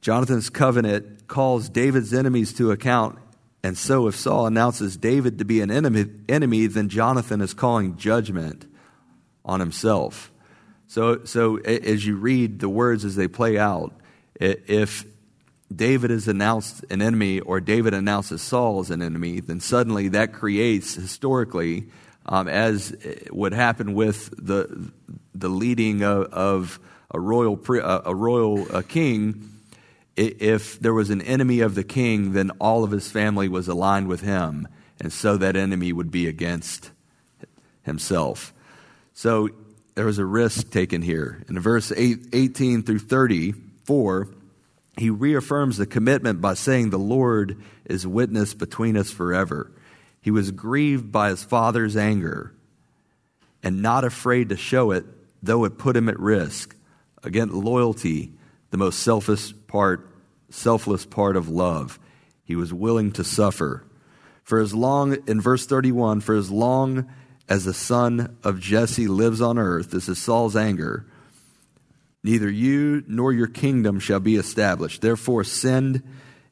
Jonathan's 0.00 0.50
covenant 0.50 1.28
calls 1.28 1.68
David's 1.68 2.12
enemies 2.12 2.52
to 2.54 2.72
account, 2.72 3.18
and 3.62 3.78
so 3.78 4.08
if 4.08 4.16
Saul 4.16 4.46
announces 4.46 4.96
David 4.96 5.38
to 5.38 5.44
be 5.44 5.60
an 5.60 5.70
enemy, 5.70 6.06
enemy 6.28 6.66
then 6.66 6.88
Jonathan 6.88 7.40
is 7.40 7.54
calling 7.54 7.96
judgment 7.96 8.66
on 9.44 9.60
himself. 9.60 10.32
So, 10.88 11.24
so 11.24 11.56
as 11.58 12.04
you 12.04 12.16
read 12.16 12.58
the 12.58 12.68
words 12.68 13.04
as 13.04 13.16
they 13.16 13.28
play 13.28 13.58
out, 13.58 13.94
if 14.34 15.04
David 15.74 16.10
is 16.10 16.28
announced 16.28 16.84
an 16.90 17.00
enemy 17.00 17.40
or 17.40 17.60
David 17.60 17.94
announces 17.94 18.42
Saul 18.42 18.80
as 18.80 18.90
an 18.90 19.00
enemy, 19.00 19.40
then 19.40 19.60
suddenly 19.60 20.08
that 20.08 20.32
creates 20.32 20.94
historically, 20.94 21.88
um, 22.26 22.48
as 22.48 22.94
would 23.30 23.52
happen 23.52 23.94
with 23.94 24.34
the 24.36 24.92
the 25.34 25.48
leading 25.48 26.02
of, 26.02 26.26
of 26.32 26.80
a 27.10 27.18
royal 27.18 27.58
a 28.04 28.14
royal 28.14 28.70
a 28.74 28.82
king. 28.82 29.48
If 30.16 30.78
there 30.78 30.92
was 30.92 31.10
an 31.10 31.22
enemy 31.22 31.60
of 31.60 31.74
the 31.74 31.84
king, 31.84 32.32
then 32.32 32.50
all 32.58 32.84
of 32.84 32.90
his 32.90 33.10
family 33.10 33.48
was 33.48 33.68
aligned 33.68 34.08
with 34.08 34.20
him, 34.20 34.68
and 35.00 35.12
so 35.12 35.36
that 35.38 35.56
enemy 35.56 35.92
would 35.92 36.10
be 36.10 36.26
against 36.26 36.90
himself. 37.82 38.52
So 39.14 39.48
there 39.94 40.04
was 40.06 40.18
a 40.18 40.24
risk 40.24 40.70
taken 40.70 41.02
here. 41.02 41.44
In 41.48 41.58
verse 41.58 41.92
8, 41.94 42.28
18 42.32 42.82
through 42.82 43.00
34, 43.00 44.28
he 44.98 45.10
reaffirms 45.10 45.78
the 45.78 45.86
commitment 45.86 46.40
by 46.40 46.54
saying, 46.54 46.90
The 46.90 46.98
Lord 46.98 47.62
is 47.84 48.06
witness 48.06 48.54
between 48.54 48.96
us 48.96 49.10
forever. 49.10 49.72
He 50.20 50.30
was 50.30 50.50
grieved 50.50 51.10
by 51.10 51.30
his 51.30 51.42
father's 51.42 51.96
anger 51.96 52.52
and 53.62 53.82
not 53.82 54.04
afraid 54.04 54.48
to 54.50 54.56
show 54.56 54.90
it, 54.90 55.04
though 55.42 55.64
it 55.64 55.78
put 55.78 55.96
him 55.96 56.08
at 56.08 56.18
risk. 56.18 56.76
Again, 57.22 57.50
loyalty, 57.50 58.32
the 58.72 58.78
most 58.78 58.98
selfish 58.98 59.54
part, 59.68 60.10
selfless 60.50 61.06
part 61.06 61.36
of 61.36 61.48
love. 61.48 62.00
He 62.42 62.56
was 62.56 62.74
willing 62.74 63.12
to 63.12 63.22
suffer. 63.22 63.84
For 64.42 64.58
as 64.58 64.74
long, 64.74 65.16
in 65.28 65.40
verse 65.40 65.64
31, 65.66 66.20
for 66.22 66.34
as 66.34 66.50
long 66.50 67.08
as 67.48 67.64
the 67.64 67.74
son 67.74 68.36
of 68.42 68.58
Jesse 68.58 69.06
lives 69.06 69.40
on 69.40 69.58
earth, 69.58 69.92
this 69.92 70.08
is 70.08 70.18
Saul's 70.18 70.56
anger, 70.56 71.06
Neither 72.24 72.48
you 72.48 73.02
nor 73.08 73.32
your 73.32 73.48
kingdom 73.48 73.98
shall 73.98 74.20
be 74.20 74.36
established. 74.36 75.00
Therefore, 75.00 75.42
send 75.42 76.02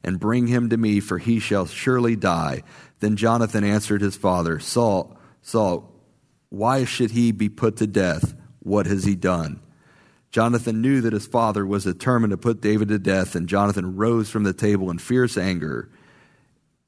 and 0.03 0.19
bring 0.19 0.47
him 0.47 0.69
to 0.69 0.77
me, 0.77 0.99
for 0.99 1.17
he 1.17 1.39
shall 1.39 1.65
surely 1.65 2.15
die. 2.15 2.63
Then 2.99 3.15
Jonathan 3.15 3.63
answered 3.63 4.01
his 4.01 4.17
father, 4.17 4.59
Saul, 4.59 5.15
Saul, 5.41 5.89
why 6.49 6.83
should 6.83 7.11
he 7.11 7.31
be 7.31 7.47
put 7.47 7.77
to 7.77 7.87
death? 7.87 8.33
What 8.59 8.85
has 8.85 9.05
he 9.05 9.15
done? 9.15 9.61
Jonathan 10.31 10.81
knew 10.81 11.01
that 11.01 11.13
his 11.13 11.27
father 11.27 11.65
was 11.65 11.83
determined 11.83 12.31
to 12.31 12.37
put 12.37 12.61
David 12.61 12.87
to 12.87 12.99
death, 12.99 13.35
and 13.35 13.49
Jonathan 13.49 13.97
rose 13.97 14.29
from 14.29 14.43
the 14.43 14.53
table 14.53 14.89
in 14.89 14.97
fierce 14.97 15.37
anger, 15.37 15.89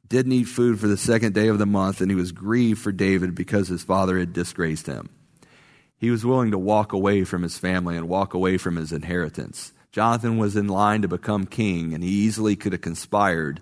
didn't 0.08 0.32
eat 0.32 0.46
food 0.46 0.80
for 0.80 0.88
the 0.88 0.98
second 0.98 1.34
day 1.34 1.48
of 1.48 1.60
the 1.60 1.66
month, 1.66 2.00
and 2.00 2.10
he 2.10 2.16
was 2.16 2.32
grieved 2.32 2.82
for 2.82 2.92
David 2.92 3.36
because 3.36 3.68
his 3.68 3.84
father 3.84 4.18
had 4.18 4.32
disgraced 4.32 4.88
him. 4.88 5.10
He 5.98 6.10
was 6.10 6.26
willing 6.26 6.52
to 6.52 6.58
walk 6.58 6.94
away 6.94 7.24
from 7.24 7.44
his 7.44 7.58
family 7.58 7.98
and 7.98 8.08
walk 8.08 8.34
away 8.34 8.58
from 8.58 8.76
his 8.76 8.92
inheritance. 8.92 9.74
Jonathan 9.92 10.38
was 10.38 10.56
in 10.56 10.68
line 10.68 11.02
to 11.02 11.08
become 11.08 11.46
king, 11.46 11.94
and 11.94 12.04
he 12.04 12.10
easily 12.10 12.56
could 12.56 12.72
have 12.72 12.82
conspired 12.82 13.62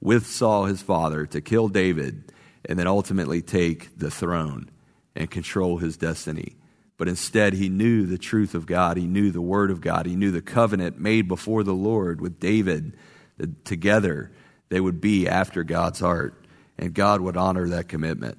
with 0.00 0.26
Saul, 0.26 0.66
his 0.66 0.82
father, 0.82 1.26
to 1.26 1.40
kill 1.40 1.68
David 1.68 2.32
and 2.64 2.78
then 2.78 2.86
ultimately 2.86 3.42
take 3.42 3.96
the 3.98 4.10
throne 4.10 4.70
and 5.14 5.30
control 5.30 5.78
his 5.78 5.96
destiny. 5.96 6.56
But 6.98 7.08
instead, 7.08 7.52
he 7.52 7.68
knew 7.68 8.06
the 8.06 8.18
truth 8.18 8.54
of 8.54 8.66
God. 8.66 8.96
He 8.96 9.06
knew 9.06 9.30
the 9.30 9.42
word 9.42 9.70
of 9.70 9.80
God. 9.80 10.06
He 10.06 10.16
knew 10.16 10.30
the 10.30 10.40
covenant 10.40 10.98
made 10.98 11.28
before 11.28 11.62
the 11.62 11.74
Lord 11.74 12.20
with 12.20 12.40
David 12.40 12.96
that 13.36 13.64
together 13.64 14.30
they 14.68 14.80
would 14.80 15.00
be 15.00 15.28
after 15.28 15.62
God's 15.62 16.00
heart, 16.00 16.44
and 16.78 16.94
God 16.94 17.20
would 17.20 17.36
honor 17.36 17.68
that 17.68 17.88
commitment. 17.88 18.38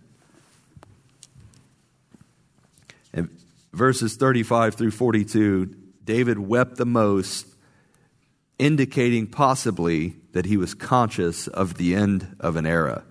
And 3.13 3.29
verses 3.73 4.15
35 4.15 4.75
through 4.75 4.91
42, 4.91 5.75
David 6.03 6.39
wept 6.39 6.77
the 6.77 6.85
most, 6.85 7.47
indicating 8.57 9.27
possibly 9.27 10.15
that 10.33 10.45
he 10.45 10.57
was 10.57 10.73
conscious 10.73 11.47
of 11.47 11.75
the 11.75 11.95
end 11.95 12.35
of 12.39 12.55
an 12.55 12.65
era. 12.65 13.03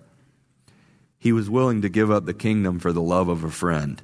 He 1.19 1.33
was 1.33 1.49
willing 1.49 1.83
to 1.83 1.89
give 1.89 2.11
up 2.11 2.27
the 2.27 2.35
kingdom 2.35 2.79
for 2.79 2.93
the 2.93 3.01
love 3.01 3.29
of 3.29 3.45
a 3.45 3.51
friend. 3.51 4.03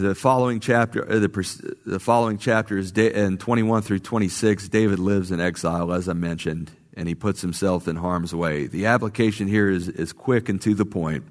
The 0.00 0.14
following 0.14 0.60
chapter, 0.60 1.10
uh, 1.10 1.18
the, 1.18 1.74
the 1.86 2.00
following 2.00 2.38
chapters 2.38 2.90
in 2.92 3.38
21 3.38 3.82
through 3.82 4.00
26, 4.00 4.68
David 4.68 4.98
lives 4.98 5.30
in 5.30 5.40
exile, 5.40 5.92
as 5.92 6.08
I 6.08 6.12
mentioned 6.12 6.70
and 6.96 7.08
he 7.08 7.14
puts 7.14 7.40
himself 7.40 7.88
in 7.88 7.96
harm's 7.96 8.34
way. 8.34 8.66
The 8.66 8.86
application 8.86 9.48
here 9.48 9.68
is, 9.68 9.88
is 9.88 10.12
quick 10.12 10.48
and 10.48 10.60
to 10.62 10.74
the 10.74 10.86
point. 10.86 11.24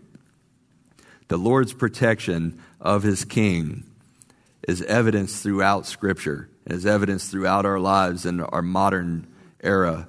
The 1.30 1.38
Lord's 1.38 1.74
protection 1.74 2.62
of 2.80 3.04
his 3.04 3.26
king 3.26 3.84
is 4.68 4.82
evidence 4.84 5.42
throughout 5.42 5.86
Scripture, 5.86 6.50
is 6.68 6.86
evidence 6.86 7.30
throughout 7.30 7.66
our 7.66 7.80
lives 7.80 8.26
in 8.26 8.42
our 8.42 8.62
modern 8.62 9.28
era. 9.62 10.08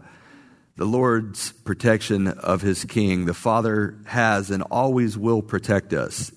The 0.77 0.85
Lord's 0.85 1.53
protection 1.53 2.27
of 2.27 2.61
his 2.61 2.85
king, 2.85 3.27
the 3.27 3.35
Father 3.35 3.97
has 4.07 4.51
and 4.51 4.63
always 4.65 5.17
will 5.17 5.41
protect 5.41 5.93
us. 5.93 6.33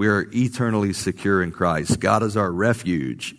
We 0.00 0.08
are 0.08 0.26
eternally 0.32 0.94
secure 0.94 1.42
in 1.42 1.52
Christ. 1.52 2.00
God 2.00 2.22
is 2.22 2.34
our 2.34 2.50
refuge 2.50 3.34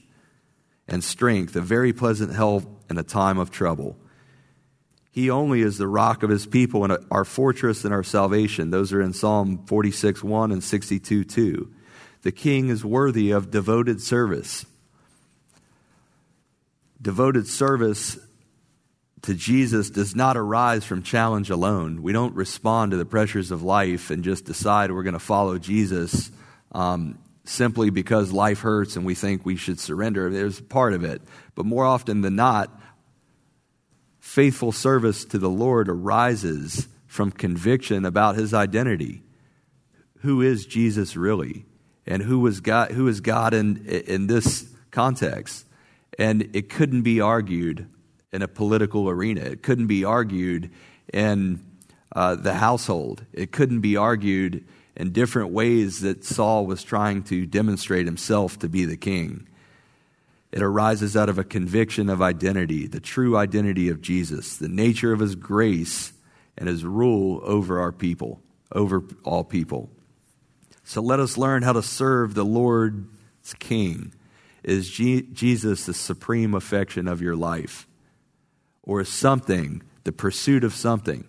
and 0.87 1.03
strength, 1.03 1.55
a 1.55 1.59
very 1.59 1.91
pleasant 1.91 2.35
help 2.35 2.83
in 2.87 2.99
a 2.99 3.03
time 3.03 3.39
of 3.39 3.49
trouble. 3.49 3.97
He 5.09 5.31
only 5.31 5.61
is 5.61 5.79
the 5.79 5.87
rock 5.87 6.21
of 6.21 6.29
his 6.29 6.45
people 6.45 6.83
and 6.83 7.03
our 7.09 7.25
fortress 7.25 7.83
and 7.83 7.91
our 7.91 8.03
salvation. 8.03 8.69
Those 8.69 8.93
are 8.93 9.01
in 9.01 9.11
Psalm 9.11 9.65
46 9.65 10.23
1 10.23 10.51
and 10.51 10.63
62 10.63 11.23
2. 11.23 11.73
The 12.21 12.31
king 12.31 12.69
is 12.69 12.85
worthy 12.85 13.31
of 13.31 13.49
devoted 13.49 13.99
service. 13.99 14.63
Devoted 17.01 17.47
service 17.47 18.19
to 19.23 19.33
Jesus 19.33 19.89
does 19.89 20.15
not 20.15 20.37
arise 20.37 20.83
from 20.85 21.01
challenge 21.01 21.49
alone. 21.49 22.03
We 22.03 22.13
don't 22.13 22.35
respond 22.35 22.91
to 22.91 22.97
the 22.97 23.05
pressures 23.05 23.49
of 23.49 23.63
life 23.63 24.11
and 24.11 24.23
just 24.23 24.45
decide 24.45 24.91
we're 24.91 25.01
going 25.01 25.13
to 25.13 25.19
follow 25.19 25.57
Jesus 25.57 26.29
um, 26.71 27.19
simply 27.43 27.89
because 27.89 28.31
life 28.31 28.59
hurts 28.59 28.95
and 28.95 29.05
we 29.05 29.15
think 29.15 29.45
we 29.45 29.55
should 29.55 29.79
surrender. 29.79 30.29
There's 30.29 30.61
part 30.61 30.93
of 30.93 31.03
it. 31.03 31.21
But 31.55 31.65
more 31.65 31.85
often 31.85 32.21
than 32.21 32.35
not, 32.35 32.71
faithful 34.19 34.71
service 34.71 35.25
to 35.25 35.37
the 35.37 35.49
Lord 35.49 35.89
arises 35.89 36.87
from 37.07 37.31
conviction 37.31 38.05
about 38.05 38.35
his 38.35 38.53
identity. 38.53 39.23
Who 40.19 40.41
is 40.41 40.65
Jesus 40.65 41.17
really? 41.17 41.65
And 42.05 42.21
who 42.21 42.39
was 42.39 42.61
God, 42.61 42.91
who 42.91 43.07
is 43.07 43.21
God 43.21 43.53
in, 43.53 43.85
in 43.85 44.27
this 44.27 44.69
context? 44.91 45.65
And 46.17 46.49
it 46.53 46.69
couldn't 46.69 47.01
be 47.01 47.19
argued 47.19 47.87
in 48.31 48.41
a 48.41 48.47
political 48.47 49.09
arena. 49.09 49.41
It 49.41 49.63
couldn't 49.63 49.87
be 49.87 50.05
argued 50.05 50.71
in 51.11 51.59
uh, 52.15 52.35
the 52.35 52.53
household. 52.53 53.25
It 53.33 53.51
couldn't 53.51 53.81
be 53.81 53.97
argued 53.97 54.65
in 54.95 55.11
different 55.11 55.51
ways 55.51 56.01
that 56.01 56.23
Saul 56.23 56.65
was 56.65 56.83
trying 56.83 57.23
to 57.23 57.45
demonstrate 57.45 58.05
himself 58.05 58.59
to 58.59 58.69
be 58.69 58.85
the 58.85 58.97
king. 58.97 59.47
It 60.51 60.61
arises 60.61 61.15
out 61.15 61.29
of 61.29 61.37
a 61.37 61.43
conviction 61.43 62.09
of 62.09 62.21
identity, 62.21 62.87
the 62.87 62.99
true 62.99 63.37
identity 63.37 63.89
of 63.89 64.01
Jesus, 64.01 64.57
the 64.57 64.67
nature 64.67 65.13
of 65.13 65.19
his 65.19 65.35
grace 65.35 66.11
and 66.57 66.67
his 66.67 66.83
rule 66.83 67.39
over 67.43 67.79
our 67.79 67.93
people, 67.93 68.41
over 68.71 69.03
all 69.23 69.43
people. 69.43 69.89
So 70.83 71.01
let 71.01 71.19
us 71.19 71.37
learn 71.37 71.63
how 71.63 71.73
to 71.73 71.83
serve 71.83 72.33
the 72.33 72.43
Lord's 72.43 73.53
King. 73.59 74.13
Is 74.63 74.89
G- 74.89 75.21
Jesus 75.21 75.85
the 75.85 75.93
supreme 75.93 76.53
affection 76.53 77.07
of 77.07 77.21
your 77.21 77.35
life? 77.35 77.87
or 78.83 79.01
is 79.01 79.09
something, 79.09 79.81
the 80.03 80.11
pursuit 80.11 80.63
of 80.63 80.73
something, 80.73 81.25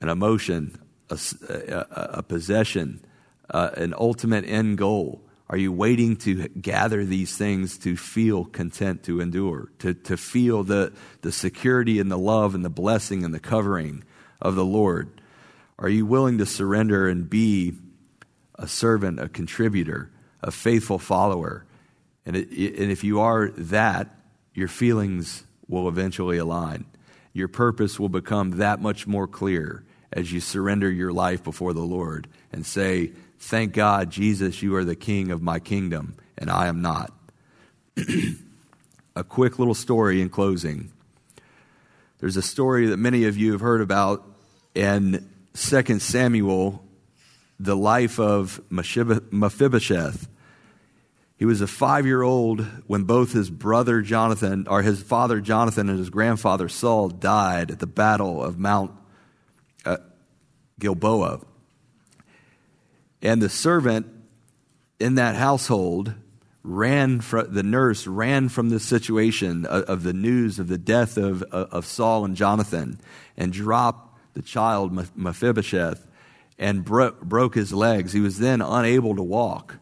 an 0.00 0.08
emotion, 0.08 0.80
a, 1.10 1.16
a, 1.48 2.18
a 2.18 2.22
possession, 2.22 3.04
uh, 3.50 3.70
an 3.76 3.94
ultimate 3.98 4.44
end 4.44 4.78
goal? 4.78 5.22
Are 5.48 5.56
you 5.56 5.72
waiting 5.72 6.14
to 6.18 6.46
gather 6.48 7.04
these 7.04 7.36
things 7.36 7.76
to 7.78 7.96
feel 7.96 8.44
content 8.44 9.02
to 9.04 9.20
endure, 9.20 9.72
to, 9.80 9.94
to 9.94 10.16
feel 10.16 10.62
the, 10.62 10.92
the 11.22 11.32
security 11.32 11.98
and 11.98 12.08
the 12.08 12.18
love 12.18 12.54
and 12.54 12.64
the 12.64 12.70
blessing 12.70 13.24
and 13.24 13.34
the 13.34 13.40
covering 13.40 14.04
of 14.40 14.54
the 14.54 14.64
Lord? 14.64 15.20
Are 15.76 15.88
you 15.88 16.06
willing 16.06 16.38
to 16.38 16.46
surrender 16.46 17.08
and 17.08 17.28
be 17.28 17.74
a 18.54 18.68
servant, 18.68 19.18
a 19.18 19.28
contributor, 19.28 20.12
a 20.40 20.52
faithful 20.52 21.00
follower? 21.00 21.64
And, 22.24 22.36
it, 22.36 22.48
and 22.78 22.92
if 22.92 23.02
you 23.02 23.18
are 23.20 23.48
that, 23.50 24.14
your 24.54 24.68
feelings 24.68 25.42
will 25.66 25.88
eventually 25.88 26.38
align. 26.38 26.84
Your 27.32 27.48
purpose 27.48 27.98
will 27.98 28.08
become 28.08 28.58
that 28.58 28.80
much 28.80 29.06
more 29.06 29.26
clear 29.26 29.84
as 30.12 30.32
you 30.32 30.40
surrender 30.40 30.90
your 30.90 31.12
life 31.12 31.42
before 31.42 31.72
the 31.72 31.80
Lord 31.80 32.28
and 32.52 32.66
say, 32.66 33.12
Thank 33.38 33.72
God, 33.72 34.10
Jesus, 34.10 34.62
you 34.62 34.74
are 34.76 34.84
the 34.84 34.96
king 34.96 35.30
of 35.30 35.40
my 35.40 35.58
kingdom, 35.58 36.14
and 36.36 36.50
I 36.50 36.66
am 36.66 36.82
not. 36.82 37.12
a 39.16 39.24
quick 39.24 39.58
little 39.58 39.74
story 39.74 40.20
in 40.20 40.28
closing. 40.28 40.92
There's 42.18 42.36
a 42.36 42.42
story 42.42 42.86
that 42.86 42.98
many 42.98 43.24
of 43.24 43.36
you 43.38 43.52
have 43.52 43.62
heard 43.62 43.80
about 43.80 44.26
in 44.74 45.28
2 45.54 45.98
Samuel, 45.98 46.84
the 47.58 47.76
life 47.76 48.20
of 48.20 48.60
Mephibosheth. 48.70 50.28
He 51.38 51.44
was 51.46 51.62
a 51.62 51.66
five 51.66 52.04
year 52.04 52.22
old 52.22 52.60
when 52.86 53.04
both 53.04 53.32
his 53.32 53.48
brother 53.48 54.02
Jonathan, 54.02 54.66
or 54.68 54.82
his 54.82 55.02
father 55.02 55.40
Jonathan, 55.40 55.88
and 55.88 55.98
his 55.98 56.10
grandfather 56.10 56.68
Saul 56.68 57.08
died 57.08 57.70
at 57.70 57.78
the 57.78 57.86
battle 57.86 58.44
of 58.44 58.58
Mount 58.58 58.92
uh, 59.84 59.98
Gilboa. 60.78 61.40
And 63.22 63.42
the 63.42 63.48
servant 63.48 64.06
in 64.98 65.16
that 65.16 65.36
household 65.36 66.14
ran 66.62 67.20
from 67.20 67.52
the 67.54 67.62
nurse 67.62 68.06
ran 68.06 68.48
from 68.48 68.68
the 68.68 68.80
situation 68.80 69.64
of, 69.66 69.84
of 69.84 70.02
the 70.02 70.12
news 70.12 70.58
of 70.58 70.68
the 70.68 70.78
death 70.78 71.16
of, 71.16 71.42
of 71.42 71.86
Saul 71.86 72.24
and 72.24 72.36
Jonathan 72.36 73.00
and 73.36 73.52
dropped 73.52 74.18
the 74.34 74.42
child 74.42 74.92
Mephibosheth 75.16 76.06
and 76.58 76.84
bro- 76.84 77.12
broke 77.22 77.54
his 77.54 77.72
legs. 77.72 78.12
He 78.12 78.20
was 78.20 78.38
then 78.38 78.60
unable 78.60 79.16
to 79.16 79.22
walk 79.22 79.78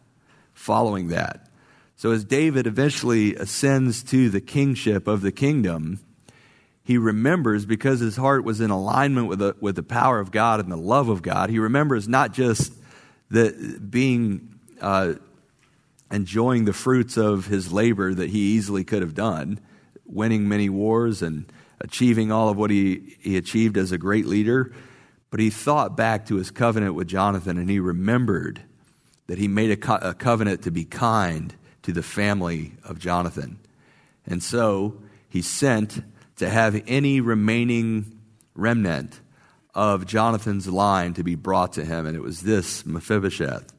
following 0.53 1.09
that. 1.09 1.49
So 1.95 2.11
as 2.11 2.23
David 2.23 2.65
eventually 2.65 3.35
ascends 3.35 4.03
to 4.03 4.29
the 4.29 4.39
kingship 4.39 5.05
of 5.07 5.21
the 5.21 5.33
kingdom, 5.33 5.99
he 6.89 6.97
remembers 6.97 7.67
because 7.67 7.99
his 7.99 8.15
heart 8.15 8.43
was 8.43 8.59
in 8.61 8.71
alignment 8.71 9.27
with 9.27 9.37
the, 9.37 9.55
with 9.59 9.75
the 9.75 9.83
power 9.83 10.19
of 10.19 10.31
God 10.31 10.59
and 10.59 10.71
the 10.71 10.75
love 10.75 11.07
of 11.07 11.21
God. 11.21 11.51
He 11.51 11.59
remembers 11.59 12.07
not 12.07 12.33
just 12.33 12.73
the 13.29 13.79
being 13.79 14.55
uh, 14.81 15.13
enjoying 16.09 16.65
the 16.65 16.73
fruits 16.73 17.15
of 17.15 17.45
his 17.45 17.71
labor 17.71 18.15
that 18.15 18.31
he 18.31 18.39
easily 18.39 18.83
could 18.83 19.03
have 19.03 19.13
done, 19.13 19.59
winning 20.07 20.49
many 20.49 20.67
wars 20.67 21.21
and 21.21 21.45
achieving 21.79 22.31
all 22.31 22.49
of 22.49 22.57
what 22.57 22.71
he, 22.71 23.17
he 23.19 23.37
achieved 23.37 23.77
as 23.77 23.91
a 23.91 23.99
great 23.99 24.25
leader. 24.25 24.73
But 25.29 25.41
he 25.41 25.51
thought 25.51 25.95
back 25.95 26.25
to 26.25 26.37
his 26.37 26.49
covenant 26.49 26.95
with 26.95 27.07
Jonathan 27.07 27.59
and 27.59 27.69
he 27.69 27.79
remembered 27.79 28.63
that 29.27 29.37
he 29.37 29.47
made 29.47 29.69
a, 29.69 29.77
co- 29.77 29.99
a 30.01 30.15
covenant 30.15 30.63
to 30.63 30.71
be 30.71 30.85
kind 30.85 31.53
to 31.83 31.91
the 31.91 32.01
family 32.01 32.71
of 32.83 32.97
Jonathan. 32.97 33.59
And 34.25 34.41
so 34.41 35.03
he 35.29 35.43
sent 35.43 36.01
to 36.39 36.49
have 36.49 36.81
any 36.87 37.21
remaining 37.21 38.19
remnant 38.55 39.19
of 39.73 40.05
Jonathan's 40.05 40.67
line 40.67 41.13
to 41.13 41.23
be 41.23 41.35
brought 41.35 41.73
to 41.73 41.85
him, 41.85 42.05
and 42.05 42.15
it 42.15 42.21
was 42.21 42.41
this 42.41 42.85
Mephibosheth. 42.85 43.71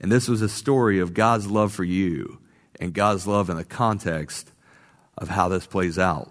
And 0.00 0.12
this 0.12 0.28
was 0.28 0.42
a 0.42 0.48
story 0.48 0.98
of 0.98 1.14
God's 1.14 1.46
love 1.46 1.72
for 1.72 1.84
you 1.84 2.38
and 2.78 2.92
God's 2.92 3.26
love 3.26 3.48
in 3.48 3.56
the 3.56 3.64
context 3.64 4.52
of 5.16 5.28
how 5.28 5.48
this 5.48 5.66
plays 5.66 5.98
out. 5.98 6.30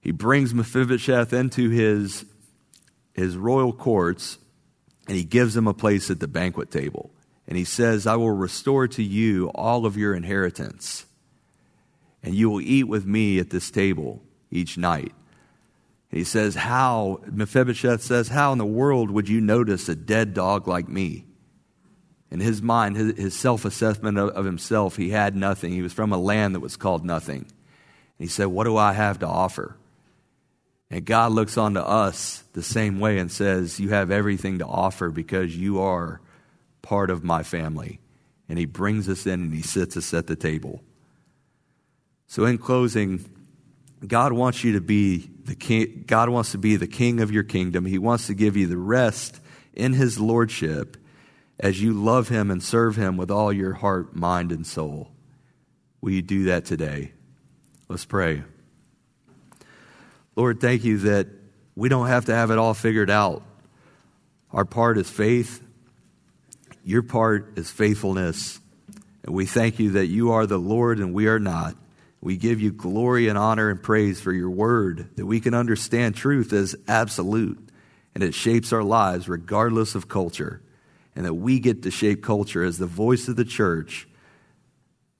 He 0.00 0.10
brings 0.10 0.52
Mephibosheth 0.52 1.32
into 1.32 1.70
his, 1.70 2.24
his 3.12 3.36
royal 3.36 3.72
courts 3.72 4.38
and 5.06 5.16
he 5.16 5.24
gives 5.24 5.56
him 5.56 5.66
a 5.66 5.74
place 5.74 6.10
at 6.10 6.20
the 6.20 6.28
banquet 6.28 6.70
table. 6.70 7.10
And 7.46 7.56
he 7.56 7.64
says, 7.64 8.06
I 8.06 8.16
will 8.16 8.30
restore 8.30 8.88
to 8.88 9.02
you 9.02 9.48
all 9.54 9.84
of 9.84 9.96
your 9.96 10.14
inheritance, 10.14 11.06
and 12.22 12.34
you 12.34 12.48
will 12.50 12.60
eat 12.60 12.84
with 12.84 13.04
me 13.04 13.38
at 13.38 13.50
this 13.50 13.70
table 13.70 14.22
each 14.50 14.78
night. 14.78 15.12
And 16.10 16.18
he 16.18 16.24
says, 16.24 16.54
How, 16.54 17.20
Mephibosheth 17.26 18.02
says, 18.02 18.28
How 18.28 18.52
in 18.52 18.58
the 18.58 18.66
world 18.66 19.10
would 19.10 19.28
you 19.28 19.40
notice 19.40 19.88
a 19.88 19.96
dead 19.96 20.34
dog 20.34 20.68
like 20.68 20.88
me? 20.88 21.24
In 22.30 22.40
his 22.40 22.62
mind, 22.62 22.96
his, 22.96 23.16
his 23.18 23.34
self 23.38 23.64
assessment 23.64 24.18
of, 24.18 24.30
of, 24.30 24.44
himself, 24.44 24.96
he 24.96 25.10
had 25.10 25.36
nothing. 25.36 25.72
He 25.72 25.82
was 25.82 25.92
from 25.92 26.12
a 26.12 26.18
land 26.18 26.54
that 26.54 26.60
was 26.60 26.76
called 26.76 27.04
nothing. 27.04 27.40
And 27.40 28.18
he 28.18 28.26
said, 28.26 28.46
What 28.46 28.64
do 28.64 28.76
I 28.76 28.92
have 28.92 29.18
to 29.20 29.26
offer? 29.26 29.76
And 30.90 31.04
God 31.06 31.32
looks 31.32 31.56
onto 31.56 31.80
us 31.80 32.44
the 32.52 32.62
same 32.62 33.00
way 33.00 33.18
and 33.18 33.32
says, 33.32 33.80
You 33.80 33.88
have 33.90 34.10
everything 34.10 34.58
to 34.58 34.66
offer 34.66 35.10
because 35.10 35.56
you 35.56 35.80
are 35.80 36.20
part 36.82 37.10
of 37.10 37.24
my 37.24 37.42
family. 37.42 38.00
And 38.48 38.58
he 38.58 38.66
brings 38.66 39.08
us 39.08 39.26
in 39.26 39.40
and 39.44 39.54
he 39.54 39.62
sits 39.62 39.96
us 39.96 40.12
at 40.12 40.26
the 40.26 40.36
table. 40.36 40.82
So, 42.32 42.46
in 42.46 42.56
closing, 42.56 43.22
God 44.06 44.32
wants 44.32 44.64
you 44.64 44.72
to 44.72 44.80
be 44.80 45.28
the 45.44 45.54
king. 45.54 46.04
God 46.06 46.30
wants 46.30 46.52
to 46.52 46.58
be 46.58 46.76
the 46.76 46.86
king 46.86 47.20
of 47.20 47.30
your 47.30 47.42
kingdom. 47.42 47.84
He 47.84 47.98
wants 47.98 48.28
to 48.28 48.34
give 48.34 48.56
you 48.56 48.66
the 48.66 48.78
rest 48.78 49.38
in 49.74 49.92
his 49.92 50.18
lordship 50.18 50.96
as 51.60 51.82
you 51.82 51.92
love 51.92 52.30
him 52.30 52.50
and 52.50 52.62
serve 52.62 52.96
him 52.96 53.18
with 53.18 53.30
all 53.30 53.52
your 53.52 53.74
heart, 53.74 54.16
mind, 54.16 54.50
and 54.50 54.66
soul. 54.66 55.10
Will 56.00 56.12
you 56.12 56.22
do 56.22 56.44
that 56.44 56.64
today? 56.64 57.12
Let's 57.90 58.06
pray. 58.06 58.44
Lord, 60.34 60.58
thank 60.58 60.84
you 60.84 60.96
that 61.00 61.26
we 61.76 61.90
don't 61.90 62.06
have 62.06 62.24
to 62.24 62.34
have 62.34 62.50
it 62.50 62.56
all 62.56 62.72
figured 62.72 63.10
out. 63.10 63.42
Our 64.52 64.64
part 64.64 64.96
is 64.96 65.10
faith, 65.10 65.62
your 66.82 67.02
part 67.02 67.58
is 67.58 67.70
faithfulness. 67.70 68.58
And 69.22 69.34
we 69.34 69.44
thank 69.44 69.78
you 69.78 69.90
that 69.90 70.06
you 70.06 70.32
are 70.32 70.46
the 70.46 70.56
Lord 70.56 70.98
and 70.98 71.12
we 71.12 71.26
are 71.26 71.38
not. 71.38 71.76
We 72.22 72.36
give 72.36 72.60
you 72.60 72.72
glory 72.72 73.28
and 73.28 73.36
honor 73.36 73.68
and 73.68 73.82
praise 73.82 74.20
for 74.20 74.32
your 74.32 74.50
word, 74.50 75.10
that 75.16 75.26
we 75.26 75.40
can 75.40 75.52
understand 75.54 76.14
truth 76.14 76.52
as 76.52 76.74
absolute 76.88 77.68
and 78.14 78.22
it 78.22 78.34
shapes 78.34 78.72
our 78.72 78.82
lives 78.82 79.28
regardless 79.28 79.94
of 79.94 80.08
culture, 80.08 80.62
and 81.16 81.24
that 81.24 81.34
we 81.34 81.60
get 81.60 81.82
to 81.82 81.90
shape 81.90 82.22
culture 82.22 82.62
as 82.62 82.78
the 82.78 82.86
voice 82.86 83.28
of 83.28 83.36
the 83.36 83.44
church 83.44 84.08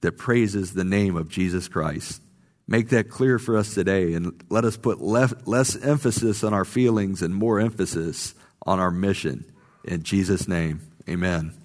that 0.01 0.17
praises 0.17 0.73
the 0.73 0.83
name 0.83 1.15
of 1.15 1.29
Jesus 1.29 1.67
Christ. 1.67 2.21
Make 2.67 2.89
that 2.89 3.09
clear 3.09 3.39
for 3.39 3.57
us 3.57 3.73
today 3.73 4.13
and 4.13 4.41
let 4.49 4.63
us 4.63 4.77
put 4.77 5.01
less 5.01 5.75
emphasis 5.75 6.43
on 6.43 6.53
our 6.53 6.65
feelings 6.65 7.21
and 7.21 7.33
more 7.33 7.59
emphasis 7.59 8.35
on 8.65 8.79
our 8.79 8.91
mission. 8.91 9.45
In 9.83 10.03
Jesus' 10.03 10.47
name, 10.47 10.81
amen. 11.09 11.62